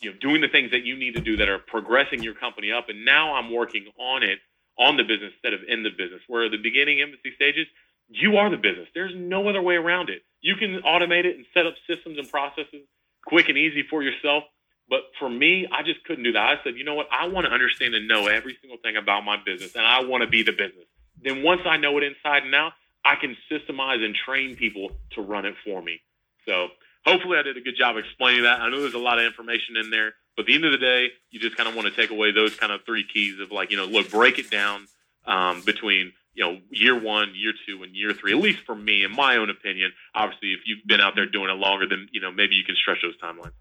[0.01, 2.73] you know doing the things that you need to do that are progressing your company
[2.73, 2.89] up.
[2.89, 4.41] And now I'm working on it
[4.77, 6.21] on the business instead of in the business.
[6.27, 7.69] Where the beginning infancy stages,
[8.11, 8.89] you are the business.
[8.95, 10.23] There's no other way around it.
[10.41, 12.83] You can automate it and set up systems and processes
[13.25, 14.45] quick and easy for yourself.
[14.89, 16.43] But for me, I just couldn't do that.
[16.43, 17.07] I said, you know what?
[17.13, 20.23] I want to understand and know every single thing about my business, and I want
[20.23, 20.87] to be the business.
[21.23, 22.73] Then once I know it inside and out,
[23.05, 26.01] I can systemize and train people to run it for me.
[26.45, 26.69] So
[27.07, 28.61] hopefully I did a good job explaining that.
[28.61, 30.79] I know there's a lot of information in there, but at the end of the
[30.79, 33.53] day, you just kind of want to take away those kind of three keys of
[33.53, 34.87] like, you know, look, break it down
[35.27, 39.05] um, between, you know, year one, year two, and year three, at least for me,
[39.05, 39.93] in my own opinion.
[40.15, 42.77] Obviously, if you've been out there doing it longer, then, you know, maybe you can
[42.77, 43.53] stretch those timelines.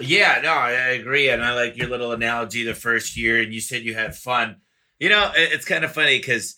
[0.00, 1.28] Yeah, no, I agree.
[1.28, 4.56] And I like your little analogy the first year, and you said you had fun.
[4.98, 6.56] You know, it's kind of funny because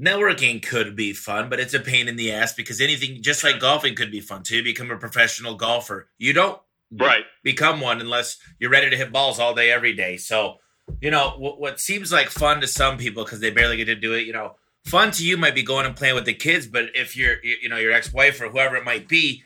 [0.00, 3.60] networking could be fun, but it's a pain in the ass because anything, just like
[3.60, 4.56] golfing, could be fun too.
[4.56, 6.08] You become a professional golfer.
[6.18, 6.60] You don't
[6.92, 10.16] right become one unless you're ready to hit balls all day, every day.
[10.16, 10.56] So,
[11.00, 13.94] you know, what, what seems like fun to some people because they barely get to
[13.94, 16.66] do it, you know, fun to you might be going and playing with the kids,
[16.66, 19.42] but if you're, you know, your ex wife or whoever it might be,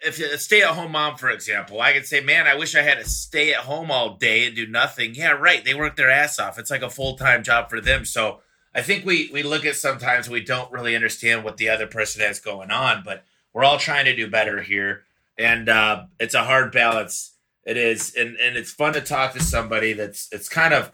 [0.00, 2.82] if a stay at home mom, for example, I could say, man, I wish I
[2.82, 5.14] had to stay at home all day and do nothing.
[5.14, 5.64] Yeah, right.
[5.64, 6.58] They work their ass off.
[6.58, 8.04] It's like a full time job for them.
[8.04, 8.40] So,
[8.74, 12.22] I think we we look at sometimes we don't really understand what the other person
[12.22, 15.04] has going on, but we're all trying to do better here,
[15.38, 17.33] and uh, it's a hard balance.
[17.66, 20.92] It is, and and it's fun to talk to somebody that's it's kind of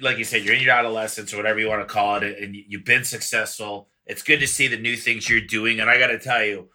[0.00, 2.54] like you said, you're in your adolescence or whatever you want to call it, and
[2.54, 3.88] you've been successful.
[4.06, 6.68] It's good to see the new things you're doing, and I got to tell you,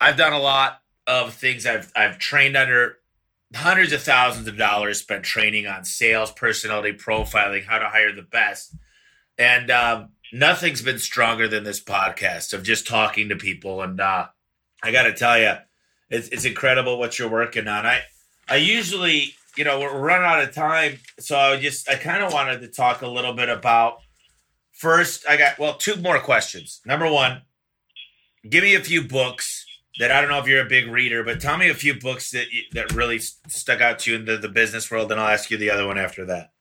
[0.00, 1.66] I've done a lot of things.
[1.66, 2.98] I've I've trained under
[3.54, 8.22] hundreds of thousands of dollars spent training on sales, personality profiling, how to hire the
[8.22, 8.74] best
[9.38, 13.80] and um, nothing's been stronger than this podcast of just talking to people.
[13.80, 14.26] And uh,
[14.82, 15.54] I got to tell you,
[16.10, 17.86] it's, it's incredible what you're working on.
[17.86, 18.00] I
[18.48, 22.32] I usually, you know, we're running out of time, so I just I kind of
[22.32, 23.98] wanted to talk a little bit about.
[24.72, 26.80] First, I got well two more questions.
[26.86, 27.42] Number one,
[28.48, 29.66] give me a few books
[29.98, 32.30] that I don't know if you're a big reader, but tell me a few books
[32.30, 35.50] that that really stuck out to you in the, the business world, and I'll ask
[35.50, 36.52] you the other one after that.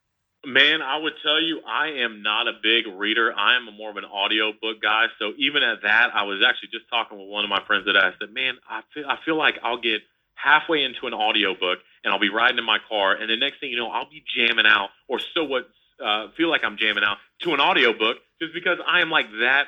[0.46, 3.34] Man, I would tell you, I am not a big reader.
[3.36, 5.08] I am more of an audio book guy.
[5.20, 7.98] So even at that, I was actually just talking with one of my friends that
[7.98, 10.02] I said, "Man, I feel I feel like I'll get
[10.42, 13.60] halfway into an audio book and I'll be riding in my car, and the next
[13.60, 15.68] thing you know, I'll be jamming out, or so what
[16.04, 19.28] uh, feel like I'm jamming out to an audio book, just because I am like
[19.42, 19.66] that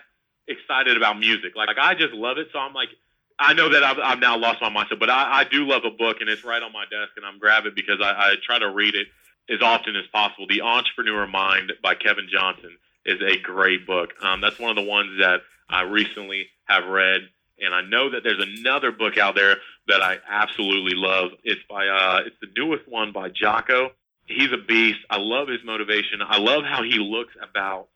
[0.47, 1.55] excited about music.
[1.55, 2.47] Like, like I just love it.
[2.53, 2.89] So I'm like,
[3.37, 5.91] I know that I've, I've now lost my mindset, but I, I do love a
[5.91, 8.69] book, and it's right on my desk, and I'm grabbing because I, I try to
[8.69, 9.07] read it
[9.49, 10.45] as often as possible.
[10.47, 14.11] The Entrepreneur Mind by Kevin Johnson is a great book.
[14.21, 17.21] Um, that's one of the ones that I recently have read,
[17.61, 19.57] and I know that there's another book out there
[19.87, 21.31] that I absolutely love.
[21.43, 23.91] It's by uh, it's the newest one by Jocko.
[24.25, 24.99] He's a beast.
[25.09, 26.21] I love his motivation.
[26.25, 27.87] I love how he looks about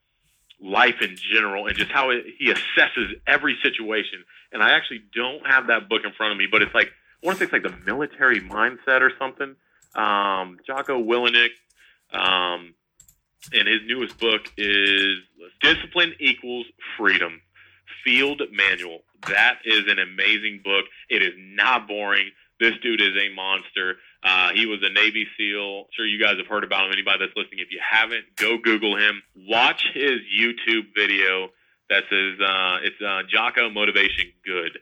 [0.59, 4.23] life in general and just how it, he assesses every situation.
[4.51, 7.25] And I actually don't have that book in front of me, but it's like I
[7.25, 9.55] want to say it's like the military mindset or something
[9.95, 11.49] um, Jocko Willink.
[12.11, 12.73] Um,
[13.51, 15.17] and his newest book is
[15.61, 16.65] Discipline Equals
[16.97, 17.41] Freedom
[18.03, 18.99] Field Manual.
[19.27, 20.85] That is an amazing book.
[21.09, 22.29] It is not boring.
[22.59, 23.97] This dude is a monster.
[24.23, 25.79] Uh, he was a Navy SEAL.
[25.79, 26.93] I'm sure you guys have heard about him.
[26.93, 29.21] Anybody that's listening, if you haven't, go Google him.
[29.35, 31.49] Watch his YouTube video
[31.89, 34.79] that says uh, it's uh, Jocko Motivation Good.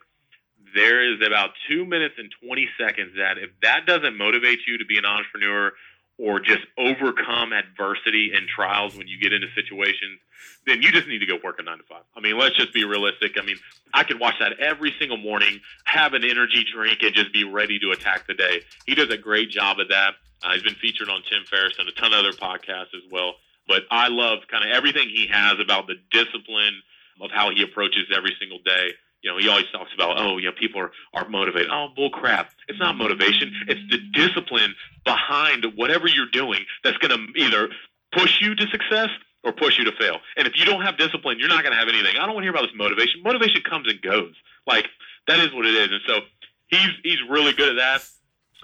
[0.75, 4.85] There is about two minutes and 20 seconds that if that doesn't motivate you to
[4.85, 5.73] be an entrepreneur
[6.18, 10.20] or just overcome adversity and trials when you get into situations,
[10.66, 12.03] then you just need to go work a nine to five.
[12.16, 13.38] I mean, let's just be realistic.
[13.39, 13.57] I mean,
[13.93, 17.80] I can watch that every single morning, have an energy drink, and just be ready
[17.80, 18.62] to attack the day.
[18.86, 20.14] He does a great job at that.
[20.43, 23.34] Uh, he's been featured on Tim Ferriss and a ton of other podcasts as well.
[23.68, 26.82] But I love kind of everything he has about the discipline
[27.22, 28.93] of how he approaches every single day.
[29.22, 31.69] You know, he always talks about, oh, you know, people are, are motivated.
[31.72, 32.51] Oh, bull crap.
[32.67, 33.53] It's not motivation.
[33.67, 34.74] It's the discipline
[35.05, 37.69] behind whatever you're doing that's going to either
[38.11, 39.09] push you to success
[39.43, 40.17] or push you to fail.
[40.38, 42.15] And if you don't have discipline, you're not going to have anything.
[42.17, 43.22] I don't want to hear about this motivation.
[43.24, 44.34] Motivation comes and goes.
[44.67, 44.88] Like
[45.28, 45.91] that is what it is.
[45.91, 46.19] And so
[46.67, 48.07] he's he's really good at that.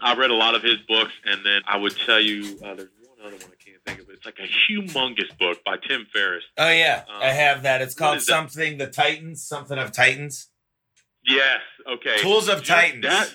[0.01, 2.89] I've read a lot of his books, and then I would tell you uh, there's
[3.17, 4.09] one other one I can't think of.
[4.09, 4.17] It.
[4.17, 6.43] It's like a humongous book by Tim Ferriss.
[6.57, 7.81] Oh yeah, um, I have that.
[7.81, 10.49] It's called something the Titans, something of Titans.
[11.25, 11.59] Yes.
[11.89, 12.17] Okay.
[12.21, 13.03] Tools of Titans.
[13.03, 13.29] That,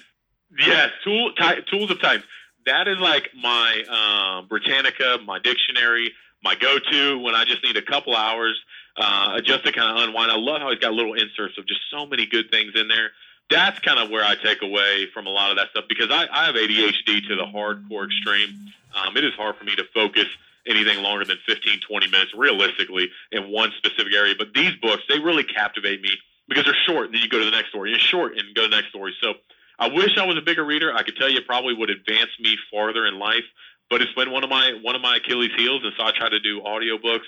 [0.59, 0.91] yes.
[1.05, 2.25] Tool, t- tools of Titans.
[2.65, 6.13] That is like my um, Britannica, my dictionary,
[6.43, 8.59] my go-to when I just need a couple hours
[8.97, 10.31] uh, just to kind of unwind.
[10.31, 13.11] I love how he's got little inserts of just so many good things in there.
[13.53, 16.27] That's kind of where I take away from a lot of that stuff because I,
[16.33, 18.73] I have ADHD to the hardcore extreme.
[18.95, 20.27] Um, it is hard for me to focus
[20.67, 24.35] anything longer than 15, 20 minutes realistically in one specific area.
[24.37, 26.11] But these books, they really captivate me
[26.49, 27.91] because they're short and then you go to the next story.
[27.91, 29.15] You're short and go to the next story.
[29.21, 29.35] So
[29.79, 30.95] I wish I was a bigger reader.
[30.95, 33.45] I could tell you it probably would advance me farther in life
[33.93, 36.31] but it's been one of my one of my Achilles heels, and so I try
[36.31, 37.27] to do audiobooks.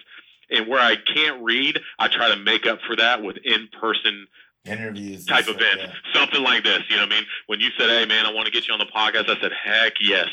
[0.51, 4.27] And where I can't read, I try to make up for that with in person
[4.65, 5.93] interviews type events, yeah.
[6.13, 6.83] something like this.
[6.89, 7.27] You know what I mean?
[7.47, 9.53] When you said, "Hey, man, I want to get you on the podcast," I said,
[9.53, 10.29] "Heck yes."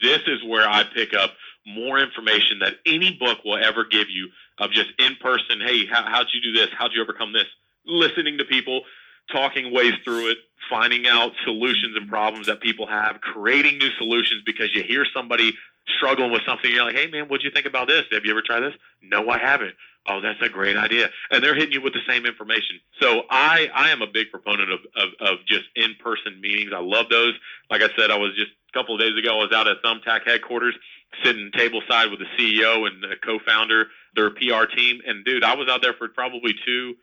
[0.00, 1.32] This is where I pick up
[1.66, 4.28] more information that any book will ever give you
[4.58, 5.60] of just in person.
[5.60, 6.68] Hey, how, how'd you do this?
[6.76, 7.46] How'd you overcome this?
[7.84, 8.82] Listening to people,
[9.30, 10.38] talking ways through it,
[10.70, 15.54] finding out solutions and problems that people have, creating new solutions because you hear somebody
[15.96, 18.04] struggling with something, you're like, hey man, what'd you think about this?
[18.12, 18.74] Have you ever tried this?
[19.02, 19.74] No, I haven't.
[20.08, 21.10] Oh, that's a great idea.
[21.30, 22.78] And they're hitting you with the same information.
[23.00, 26.70] So I, I am a big proponent of, of, of just in-person meetings.
[26.74, 27.34] I love those.
[27.70, 29.82] Like I said, I was just a couple of days ago, I was out at
[29.82, 30.76] Thumbtack headquarters
[31.24, 35.00] sitting table side with the CEO and the co-founder, their PR team.
[35.06, 36.94] And dude, I was out there for probably two,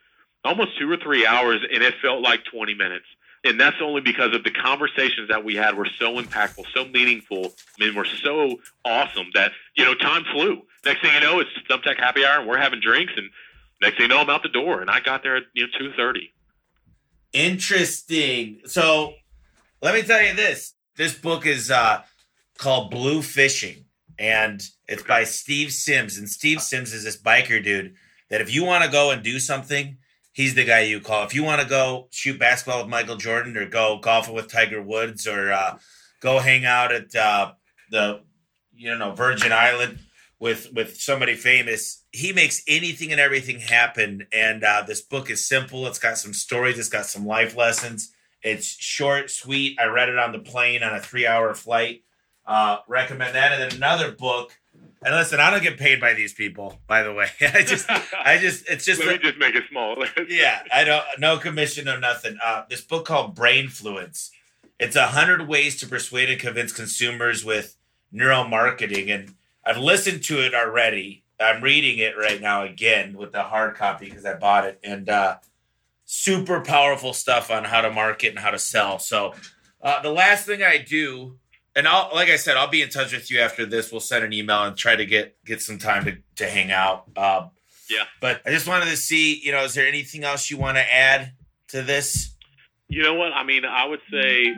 [0.46, 3.06] almost two or three hours and it felt like 20 minutes
[3.44, 7.54] and that's only because of the conversations that we had were so impactful, so meaningful,
[7.80, 10.62] and were so awesome that you know time flew.
[10.86, 13.30] Next thing you know, it's Thumbtack Happy Hour, and we're having drinks, and
[13.82, 15.70] next thing you know, I'm out the door, and I got there at you know
[15.78, 16.34] two thirty.
[17.34, 18.62] Interesting.
[18.66, 19.14] So
[19.82, 22.02] let me tell you this: this book is uh,
[22.58, 23.86] called Blue Fishing,
[24.18, 27.96] and it's by Steve Sims, and Steve Sims is this biker dude
[28.30, 29.98] that if you want to go and do something
[30.34, 31.24] he's the guy you call.
[31.24, 34.82] If you want to go shoot basketball with Michael Jordan or go golfing with Tiger
[34.82, 35.78] Woods or uh,
[36.20, 37.54] go hang out at uh,
[37.90, 38.22] the
[38.76, 40.00] you know Virgin Island
[40.44, 44.28] with with somebody famous, he makes anything and everything happen.
[44.34, 45.88] And uh, this book is simple.
[45.88, 46.78] It's got some stories.
[46.78, 48.14] It's got some life lessons.
[48.42, 49.80] It's short, sweet.
[49.80, 52.04] I read it on the plane on a three hour flight.
[52.46, 53.54] Uh, recommend that.
[53.54, 54.52] And then another book
[55.06, 57.28] and listen, I don't get paid by these people, by the way.
[57.42, 59.00] I just, I just, it's just.
[59.04, 60.04] Let me just make it small.
[60.30, 62.38] yeah, I don't, no commission, or nothing.
[62.44, 64.30] Uh, this book called Brain Brainfluence.
[64.80, 67.78] It's a hundred ways to persuade and convince consumers with
[68.14, 69.36] neuromarketing, and
[69.66, 71.24] I've listened to it already.
[71.40, 75.10] I'm reading it right now again with the hard copy because I bought it, and
[75.10, 75.38] uh,
[76.06, 79.00] super powerful stuff on how to market and how to sell.
[79.00, 79.34] So,
[79.82, 81.38] uh, the last thing I do
[81.76, 83.92] and I'll like I said, I'll be in touch with you after this.
[83.92, 87.06] We'll send an email and try to get get some time to to hang out.
[87.18, 87.52] Um,
[87.90, 88.06] yeah.
[88.22, 90.94] But I just wanted to see, you know, is there anything else you want to
[90.94, 91.34] add
[91.70, 92.36] to this?
[92.88, 93.34] You know what?
[93.34, 94.54] I mean, I would say,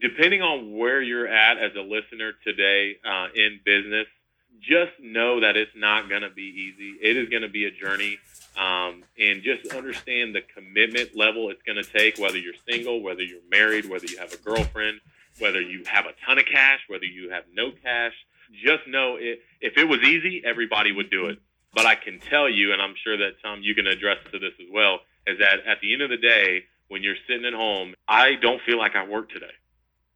[0.00, 4.06] depending on where you're at as a listener today uh, in business,
[4.60, 6.96] just know that it's not going to be easy.
[7.00, 8.18] It is going to be a journey.
[8.56, 13.22] Um, and just understand the commitment level it's going to take, whether you're single, whether
[13.22, 15.00] you're married, whether you have a girlfriend,
[15.38, 18.12] whether you have a ton of cash, whether you have no cash,
[18.64, 21.38] just know it, if it was easy, everybody would do it.
[21.74, 24.52] But I can tell you, and I'm sure that Tom, you can address to this
[24.60, 27.94] as well, is that at the end of the day, when you're sitting at home,
[28.06, 29.54] I don't feel like I worked today,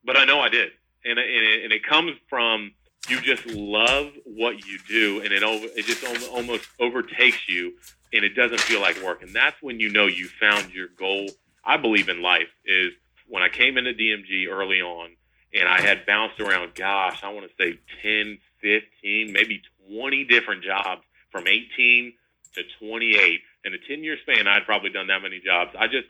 [0.04, 0.72] but I know I did,
[1.04, 2.72] and and it, and it comes from
[3.08, 7.72] you just love what you do, and it it just almost overtakes you,
[8.12, 9.22] and it doesn't feel like work.
[9.22, 11.28] And that's when you know you found your goal.
[11.64, 12.92] I believe in life is
[13.28, 15.10] when I came into DMG early on,
[15.54, 16.74] and I had bounced around.
[16.74, 22.12] Gosh, I want to say 10, 15, maybe 20 different jobs from 18
[22.54, 24.46] to 28 in a 10 year span.
[24.46, 25.70] I'd probably done that many jobs.
[25.78, 26.06] I just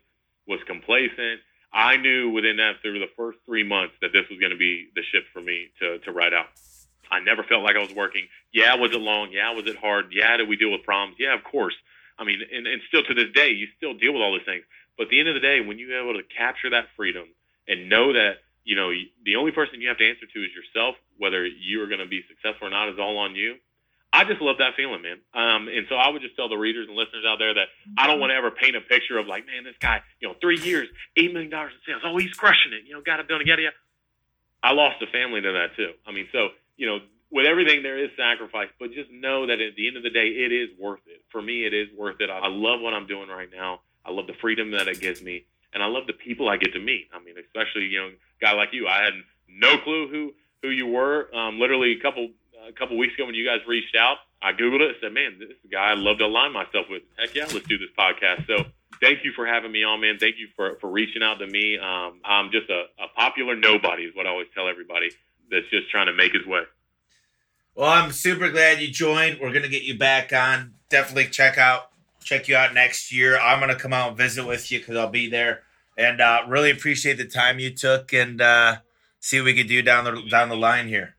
[0.47, 1.41] was complacent.
[1.73, 4.89] I knew within that through the first three months that this was going to be
[4.95, 6.47] the ship for me to, to ride out.
[7.11, 8.27] I never felt like I was working.
[8.53, 9.31] Yeah, was it long?
[9.31, 10.07] Yeah, was it hard?
[10.13, 11.17] Yeah, did we deal with problems?
[11.19, 11.75] Yeah, of course.
[12.19, 14.65] I mean, and, and still to this day, you still deal with all those things.
[14.97, 17.29] But at the end of the day, when you're able to capture that freedom
[17.69, 18.91] and know that, you know,
[19.25, 22.09] the only person you have to answer to is yourself, whether you are going to
[22.09, 23.57] be successful or not is all on you.
[24.13, 25.21] I just love that feeling, man.
[25.35, 28.07] Um, and so I would just tell the readers and listeners out there that I
[28.07, 30.59] don't want to ever paint a picture of like, man, this guy, you know, three
[30.59, 30.89] years,
[31.19, 32.03] eight million dollars in sales.
[32.03, 32.89] Oh, he's crushing it.
[32.89, 33.77] You know, got a building, yada yada.
[34.63, 35.93] I lost a family to that too.
[36.07, 36.99] I mean, so you know,
[37.31, 40.27] with everything there is sacrifice, but just know that at the end of the day,
[40.29, 41.23] it is worth it.
[41.31, 42.31] For me, it is worth it.
[42.31, 43.81] I love what I'm doing right now.
[44.05, 46.73] I love the freedom that it gives me, and I love the people I get
[46.75, 47.09] to meet.
[47.13, 48.11] I mean, especially you know,
[48.41, 48.87] guy like you.
[48.87, 49.15] I had
[49.49, 51.29] no clue who who you were.
[51.35, 52.31] Um, literally a couple
[52.69, 55.39] a couple weeks ago when you guys reached out, I googled it and said, "Man,
[55.39, 58.47] this guy I'd love to align myself with." Heck yeah, let's do this podcast.
[58.47, 58.65] So
[59.01, 60.19] thank you for having me on, man.
[60.19, 61.79] Thank you for, for reaching out to me.
[61.79, 65.11] Um, I'm just a, a popular nobody, is what I always tell everybody
[65.51, 66.63] that's just trying to make his way.
[67.77, 69.39] Well, I'm super glad you joined.
[69.39, 70.73] We're gonna get you back on.
[70.89, 71.91] Definitely check out
[72.25, 73.39] check you out next year.
[73.39, 75.63] I'm gonna come out and visit with you because I'll be there.
[75.99, 78.79] And uh, really appreciate the time you took and uh,
[79.21, 81.17] see what we can do down the down the line here.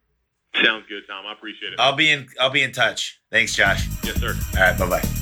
[0.55, 1.25] Sounds good, Tom.
[1.27, 1.79] I appreciate it.
[1.79, 3.21] I'll be in I'll be in touch.
[3.31, 3.87] Thanks, Josh.
[4.03, 4.35] Yes, sir.
[4.55, 5.16] All right, bye bye.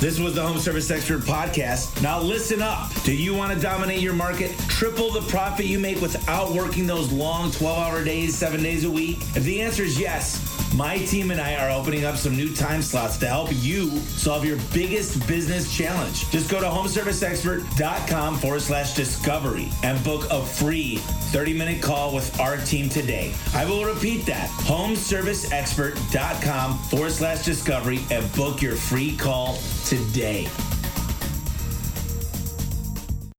[0.00, 2.02] This was the Home Service Expert Podcast.
[2.02, 2.90] Now listen up.
[3.02, 4.58] Do you want to dominate your market?
[4.60, 8.90] Triple the profit you make without working those long 12 hour days, seven days a
[8.90, 9.18] week?
[9.36, 10.40] If the answer is yes,
[10.74, 14.44] my team and I are opening up some new time slots to help you solve
[14.44, 16.30] your biggest business challenge.
[16.30, 22.38] Just go to homeserviceexpert.com forward slash discovery and book a free 30 minute call with
[22.40, 23.34] our team today.
[23.54, 30.48] I will repeat that homeserviceexpert.com forward slash discovery and book your free call today.